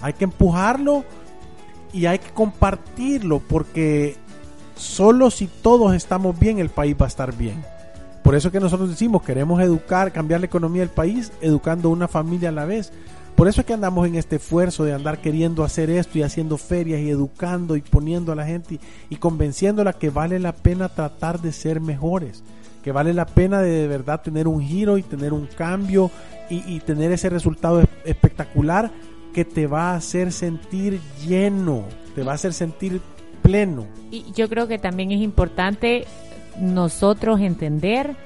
hay 0.00 0.12
que 0.12 0.24
empujarlo 0.24 1.04
y 1.92 2.06
hay 2.06 2.18
que 2.18 2.30
compartirlo 2.30 3.40
porque 3.40 4.16
solo 4.76 5.30
si 5.30 5.46
todos 5.46 5.94
estamos 5.94 6.38
bien 6.38 6.58
el 6.58 6.68
país 6.68 6.96
va 7.00 7.06
a 7.06 7.08
estar 7.08 7.34
bien. 7.34 7.64
Por 8.28 8.34
eso 8.34 8.52
que 8.52 8.60
nosotros 8.60 8.90
decimos, 8.90 9.22
queremos 9.22 9.58
educar, 9.62 10.12
cambiar 10.12 10.40
la 10.40 10.46
economía 10.48 10.82
del 10.82 10.90
país, 10.90 11.32
educando 11.40 11.88
una 11.88 12.08
familia 12.08 12.50
a 12.50 12.52
la 12.52 12.66
vez. 12.66 12.92
Por 13.34 13.48
eso 13.48 13.62
es 13.62 13.66
que 13.66 13.72
andamos 13.72 14.06
en 14.06 14.16
este 14.16 14.36
esfuerzo 14.36 14.84
de 14.84 14.92
andar 14.92 15.22
queriendo 15.22 15.64
hacer 15.64 15.88
esto 15.88 16.18
y 16.18 16.22
haciendo 16.22 16.58
ferias 16.58 17.00
y 17.00 17.08
educando 17.08 17.74
y 17.74 17.80
poniendo 17.80 18.30
a 18.30 18.34
la 18.34 18.44
gente 18.44 18.80
y, 19.08 19.16
convenciéndola 19.16 19.94
que 19.94 20.10
vale 20.10 20.38
la 20.40 20.52
pena 20.52 20.90
tratar 20.90 21.40
de 21.40 21.52
ser 21.52 21.80
mejores, 21.80 22.44
que 22.84 22.92
vale 22.92 23.14
la 23.14 23.24
pena 23.24 23.62
de, 23.62 23.70
de 23.70 23.88
verdad 23.88 24.20
tener 24.20 24.46
un 24.46 24.60
giro 24.60 24.98
y 24.98 25.02
tener 25.02 25.32
un 25.32 25.46
cambio 25.46 26.10
y, 26.50 26.56
y 26.70 26.80
tener 26.80 27.10
ese 27.12 27.30
resultado 27.30 27.82
espectacular 28.04 28.90
que 29.32 29.46
te 29.46 29.66
va 29.66 29.92
a 29.92 29.96
hacer 29.96 30.32
sentir 30.32 31.00
lleno, 31.26 31.84
te 32.14 32.24
va 32.24 32.32
a 32.32 32.34
hacer 32.34 32.52
sentir 32.52 33.00
pleno. 33.40 33.86
Y 34.10 34.30
yo 34.32 34.50
creo 34.50 34.68
que 34.68 34.78
también 34.78 35.12
es 35.12 35.22
importante 35.22 36.04
nosotros 36.60 37.40
entender 37.40 38.16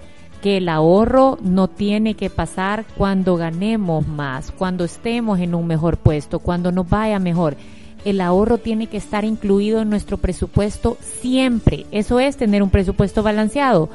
que 0.42 0.56
el 0.56 0.68
ahorro 0.68 1.38
no 1.40 1.68
tiene 1.68 2.14
que 2.14 2.28
pasar 2.28 2.84
cuando 2.96 3.36
ganemos 3.36 4.06
más, 4.06 4.50
cuando 4.50 4.84
estemos 4.84 5.38
en 5.38 5.54
un 5.54 5.66
mejor 5.66 5.98
puesto, 5.98 6.40
cuando 6.40 6.72
nos 6.72 6.88
vaya 6.88 7.18
mejor. 7.18 7.56
El 8.04 8.20
ahorro 8.20 8.58
tiene 8.58 8.88
que 8.88 8.96
estar 8.96 9.24
incluido 9.24 9.80
en 9.80 9.90
nuestro 9.90 10.18
presupuesto 10.18 10.98
siempre. 11.00 11.86
Eso 11.92 12.18
es 12.18 12.36
tener 12.36 12.62
un 12.62 12.70
presupuesto 12.70 13.22
balanceado 13.22 13.88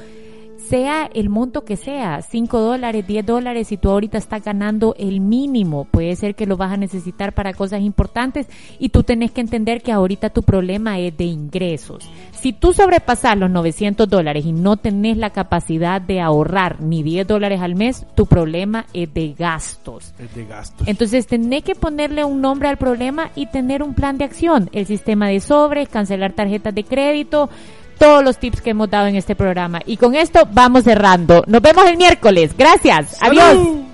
sea 0.57 1.09
el 1.13 1.29
monto 1.29 1.63
que 1.63 1.77
sea, 1.77 2.21
5 2.21 2.59
dólares, 2.59 3.05
10 3.07 3.25
dólares, 3.25 3.67
si 3.67 3.77
tú 3.77 3.89
ahorita 3.89 4.17
estás 4.17 4.43
ganando 4.43 4.95
el 4.97 5.21
mínimo, 5.21 5.85
puede 5.85 6.15
ser 6.15 6.35
que 6.35 6.45
lo 6.45 6.57
vas 6.57 6.73
a 6.73 6.77
necesitar 6.77 7.33
para 7.33 7.53
cosas 7.53 7.81
importantes 7.81 8.47
y 8.79 8.89
tú 8.89 9.03
tenés 9.03 9.31
que 9.31 9.41
entender 9.41 9.81
que 9.81 9.91
ahorita 9.91 10.31
tu 10.31 10.43
problema 10.43 10.99
es 10.99 11.15
de 11.15 11.25
ingresos. 11.25 12.09
Si 12.31 12.53
tú 12.53 12.73
sobrepasas 12.73 13.37
los 13.37 13.49
900 13.49 14.09
dólares 14.09 14.45
y 14.45 14.51
no 14.51 14.77
tenés 14.77 15.17
la 15.17 15.31
capacidad 15.31 16.01
de 16.01 16.21
ahorrar 16.21 16.81
ni 16.81 17.03
10 17.03 17.27
dólares 17.27 17.61
al 17.61 17.75
mes, 17.75 18.05
tu 18.15 18.25
problema 18.25 18.85
es 18.93 19.13
de 19.13 19.33
gastos. 19.33 20.13
Es 20.19 20.33
de 20.35 20.45
gastos. 20.45 20.87
Entonces 20.87 21.27
tenés 21.27 21.63
que 21.63 21.75
ponerle 21.75 22.23
un 22.23 22.41
nombre 22.41 22.67
al 22.67 22.77
problema 22.77 23.31
y 23.35 23.47
tener 23.47 23.83
un 23.83 23.93
plan 23.93 24.17
de 24.17 24.25
acción. 24.25 24.69
El 24.71 24.85
sistema 24.85 25.27
de 25.29 25.39
sobres, 25.39 25.89
cancelar 25.89 26.33
tarjetas 26.33 26.73
de 26.75 26.83
crédito, 26.83 27.49
todos 27.97 28.23
los 28.23 28.37
tips 28.37 28.61
que 28.61 28.71
hemos 28.71 28.89
dado 28.89 29.07
en 29.07 29.15
este 29.15 29.35
programa. 29.35 29.81
Y 29.85 29.97
con 29.97 30.15
esto 30.15 30.47
vamos 30.51 30.83
cerrando. 30.83 31.43
Nos 31.47 31.61
vemos 31.61 31.85
el 31.85 31.97
miércoles. 31.97 32.51
Gracias. 32.57 33.17
Adiós. 33.21 33.86